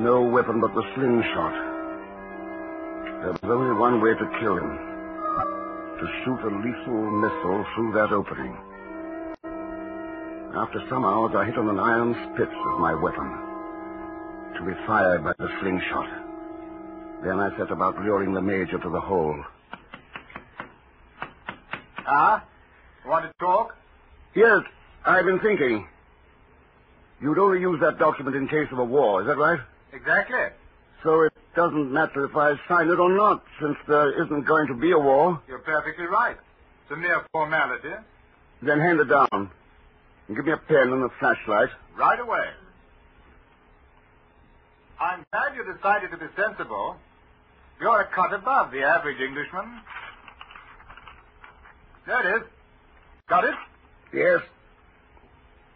no 0.00 0.22
weapon 0.22 0.60
but 0.60 0.74
the 0.74 0.82
slingshot. 0.94 1.54
There 3.22 3.32
was 3.32 3.44
only 3.44 3.78
one 3.78 4.00
way 4.00 4.14
to 4.14 4.26
kill 4.40 4.56
him. 4.56 4.72
To 6.00 6.06
shoot 6.24 6.40
a 6.42 6.50
lethal 6.50 7.10
missile 7.22 7.64
through 7.74 7.92
that 7.92 8.10
opening. 8.10 8.56
After 10.54 10.80
some 10.90 11.04
hours, 11.04 11.32
I 11.34 11.46
hit 11.46 11.56
on 11.56 11.68
an 11.68 11.80
iron 11.80 12.14
spit 12.34 12.48
as 12.48 12.78
my 12.78 12.92
weapon. 12.94 13.24
To 14.58 14.64
be 14.66 14.72
fired 14.86 15.24
by 15.24 15.32
the 15.38 15.48
slingshot. 15.60 16.08
Then 17.24 17.40
I 17.40 17.56
set 17.56 17.70
about 17.70 17.96
luring 17.98 18.34
the 18.34 18.42
Major 18.42 18.78
to 18.78 18.90
the 18.90 19.00
hole. 19.00 19.42
Ah? 22.06 22.44
Want 23.06 23.24
to 23.24 23.32
talk? 23.38 23.76
Yes, 24.34 24.60
I've 25.06 25.24
been 25.24 25.40
thinking. 25.40 25.88
You'd 27.22 27.38
only 27.38 27.60
use 27.60 27.80
that 27.80 27.98
document 27.98 28.36
in 28.36 28.46
case 28.46 28.68
of 28.72 28.78
a 28.78 28.84
war, 28.84 29.22
is 29.22 29.28
that 29.28 29.38
right? 29.38 29.60
Exactly. 29.92 30.36
So 31.02 31.22
it 31.22 31.32
doesn't 31.56 31.92
matter 31.92 32.24
if 32.26 32.36
I 32.36 32.56
sign 32.68 32.88
it 32.88 32.98
or 32.98 33.10
not, 33.16 33.42
since 33.60 33.76
there 33.88 34.22
isn't 34.22 34.44
going 34.44 34.66
to 34.68 34.74
be 34.74 34.90
a 34.90 34.98
war. 34.98 35.40
You're 35.48 35.60
perfectly 35.60 36.06
right. 36.06 36.36
It's 36.82 36.92
a 36.92 36.96
mere 36.96 37.24
formality. 37.32 37.94
Then 38.60 38.80
hand 38.80 39.00
it 39.00 39.08
down. 39.08 39.50
Give 40.34 40.44
me 40.44 40.52
a 40.52 40.56
pen 40.56 40.92
and 40.92 41.04
a 41.04 41.08
flashlight. 41.18 41.68
Right 41.96 42.20
away. 42.20 42.46
I'm 45.00 45.24
glad 45.32 45.54
you 45.56 45.64
decided 45.74 46.10
to 46.10 46.16
be 46.16 46.26
sensible. 46.36 46.96
You're 47.80 48.02
a 48.02 48.06
cut 48.14 48.32
above 48.32 48.70
the 48.70 48.82
average 48.82 49.20
Englishman. 49.20 49.80
There 52.06 52.36
it 52.36 52.42
is. 52.42 52.48
Got 53.28 53.44
it? 53.44 53.54
Yes. 54.12 54.40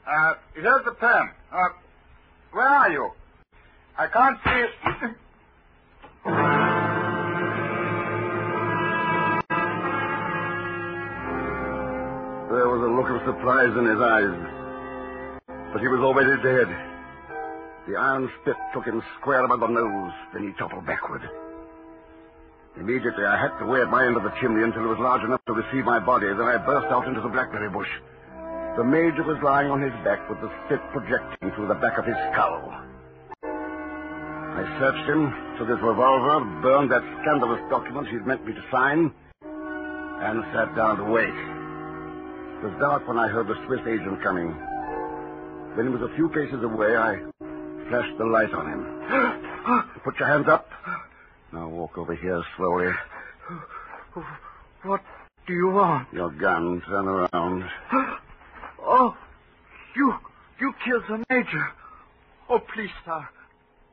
Uh, 0.06 0.34
here's 0.54 0.84
the 0.84 0.92
pen. 0.92 1.30
Uh, 1.52 1.68
where 2.52 2.68
are 2.68 2.90
you? 2.90 3.10
I 3.98 4.06
can't 4.06 4.38
see 4.44 4.50
it. 5.06 5.16
surprise 13.26 13.74
in 13.74 13.84
his 13.90 13.98
eyes. 13.98 14.38
But 15.74 15.82
he 15.82 15.90
was 15.90 15.98
already 15.98 16.38
dead. 16.46 16.70
The 17.90 17.98
iron 17.98 18.30
spit 18.40 18.54
took 18.72 18.86
him 18.86 19.02
square 19.18 19.44
above 19.44 19.60
the 19.60 19.66
nose, 19.66 20.14
then 20.32 20.46
he 20.46 20.54
toppled 20.54 20.86
backward. 20.86 21.22
Immediately, 22.78 23.24
I 23.24 23.36
hacked 23.36 23.60
away 23.62 23.82
at 23.82 23.90
my 23.90 24.06
end 24.06 24.16
of 24.16 24.22
the 24.22 24.32
chimney 24.40 24.62
until 24.62 24.84
it 24.84 24.94
was 24.94 25.02
large 25.02 25.24
enough 25.24 25.40
to 25.46 25.54
receive 25.54 25.84
my 25.84 25.98
body. 25.98 26.28
Then 26.28 26.46
I 26.46 26.58
burst 26.58 26.86
out 26.92 27.08
into 27.08 27.20
the 27.20 27.28
blackberry 27.28 27.68
bush. 27.68 27.90
The 28.76 28.84
major 28.84 29.24
was 29.24 29.42
lying 29.42 29.70
on 29.70 29.82
his 29.82 29.94
back 30.04 30.22
with 30.30 30.38
the 30.40 30.52
spit 30.64 30.80
projecting 30.92 31.50
through 31.56 31.66
the 31.66 31.80
back 31.82 31.98
of 31.98 32.04
his 32.04 32.16
skull. 32.30 32.70
I 33.42 34.62
searched 34.78 35.08
him, 35.08 35.32
took 35.58 35.68
his 35.68 35.80
revolver, 35.82 36.44
burned 36.62 36.92
that 36.92 37.02
scandalous 37.22 37.60
document 37.70 38.08
he'd 38.08 38.26
meant 38.26 38.46
me 38.46 38.52
to 38.52 38.64
sign, 38.70 39.10
and 39.42 40.44
sat 40.52 40.76
down 40.76 40.98
to 40.98 41.04
wait. 41.04 41.55
It 42.58 42.64
was 42.64 42.74
dark 42.80 43.06
when 43.06 43.18
I 43.18 43.28
heard 43.28 43.48
the 43.48 43.54
Swiss 43.66 43.80
agent 43.86 44.22
coming. 44.22 44.48
When 45.76 45.86
he 45.86 45.92
was 45.92 46.02
a 46.10 46.14
few 46.16 46.28
paces 46.30 46.62
away, 46.64 46.96
I 46.96 47.18
flashed 47.88 48.16
the 48.16 48.24
light 48.24 48.52
on 48.54 48.66
him. 48.66 49.92
Put 50.04 50.18
your 50.18 50.28
hands 50.28 50.48
up. 50.48 50.68
Now 51.52 51.68
walk 51.68 51.98
over 51.98 52.14
here 52.14 52.42
slowly. 52.56 52.92
What 54.82 55.02
do 55.46 55.52
you 55.52 55.68
want? 55.68 56.08
Your 56.12 56.30
gun. 56.30 56.82
Turn 56.86 57.06
around. 57.08 57.64
Oh, 58.88 59.16
you, 59.96 60.14
you 60.60 60.72
killed 60.84 61.02
the 61.08 61.24
major. 61.28 61.66
Oh, 62.48 62.60
please, 62.72 62.90
sir. 63.04 63.28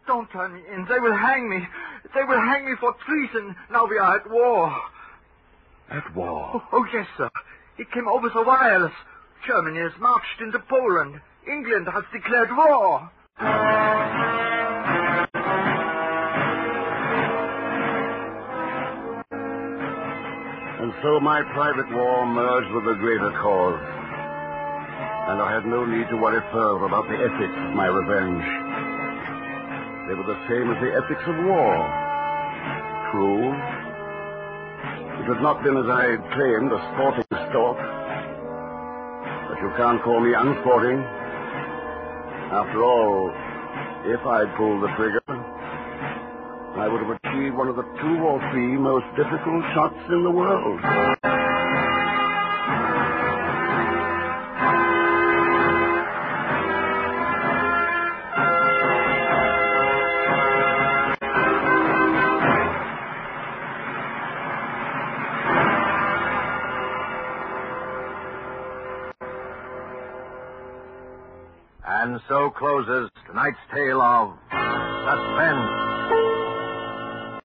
Don't 0.06 0.30
turn 0.32 0.54
me 0.54 0.60
in. 0.72 0.86
They 0.88 1.00
will 1.00 1.18
hang 1.18 1.50
me. 1.50 1.68
They 2.14 2.24
will 2.24 2.40
hang 2.40 2.66
me 2.66 2.74
for 2.80 2.94
treason. 3.04 3.56
Now 3.72 3.88
we 3.88 3.98
are 3.98 4.18
at 4.18 4.30
war. 4.30 4.72
At 5.90 6.16
war? 6.16 6.52
Oh, 6.54 6.64
oh 6.74 6.86
yes, 6.94 7.08
sir. 7.18 7.30
It 7.78 7.92
came 7.92 8.08
over 8.08 8.30
the 8.30 8.44
wireless. 8.44 8.94
Germany 9.48 9.80
has 9.80 9.94
marched 10.00 10.42
into 10.42 10.60
Poland. 10.60 11.20
England 11.48 11.88
has 11.92 12.04
declared 12.14 12.50
war. 12.56 13.10
And 20.80 20.94
so 21.02 21.20
my 21.20 21.42
private 21.54 21.90
war 21.92 22.26
merged 22.28 22.72
with 22.76 22.86
the 22.86 22.94
greater 23.02 23.32
cause. 23.42 23.82
And 25.30 25.42
I 25.42 25.52
had 25.52 25.66
no 25.66 25.84
need 25.86 26.08
to 26.10 26.18
worry 26.18 26.42
further 26.52 26.86
about 26.86 27.08
the 27.08 27.16
ethics 27.18 27.58
of 27.58 27.74
my 27.74 27.88
revenge. 27.88 28.46
They 30.08 30.14
were 30.14 30.28
the 30.30 30.40
same 30.48 30.70
as 30.70 30.78
the 30.84 30.94
ethics 30.94 31.26
of 31.26 31.36
war. 31.44 31.74
True. 33.12 33.50
It 35.24 35.26
had 35.32 35.42
not 35.42 35.64
been 35.64 35.78
as 35.78 35.88
I 35.88 36.12
had 36.12 36.24
claimed, 36.36 36.72
a 36.72 36.80
sporting 36.94 37.23
But 37.54 38.10
you 39.62 39.72
can't 39.78 40.04
call 40.04 40.22
me 40.22 40.34
unsporting. 40.36 41.00
After 42.38 42.84
all, 42.84 43.32
if 44.06 44.20
I'd 44.26 44.56
pulled 44.58 44.84
the 44.84 44.90
trigger, 44.98 45.22
I 46.78 46.88
would 46.88 47.02
have 47.04 47.20
achieved 47.24 47.58
one 47.58 47.70
of 47.70 47.78
the 47.78 47.84
two 47.84 48.18
or 48.24 48.40
three 48.52 48.78
most 48.78 49.06
difficult 49.18 49.64
shots 49.76 49.98
in 50.10 50.24
the 50.24 50.32
world. 50.32 50.82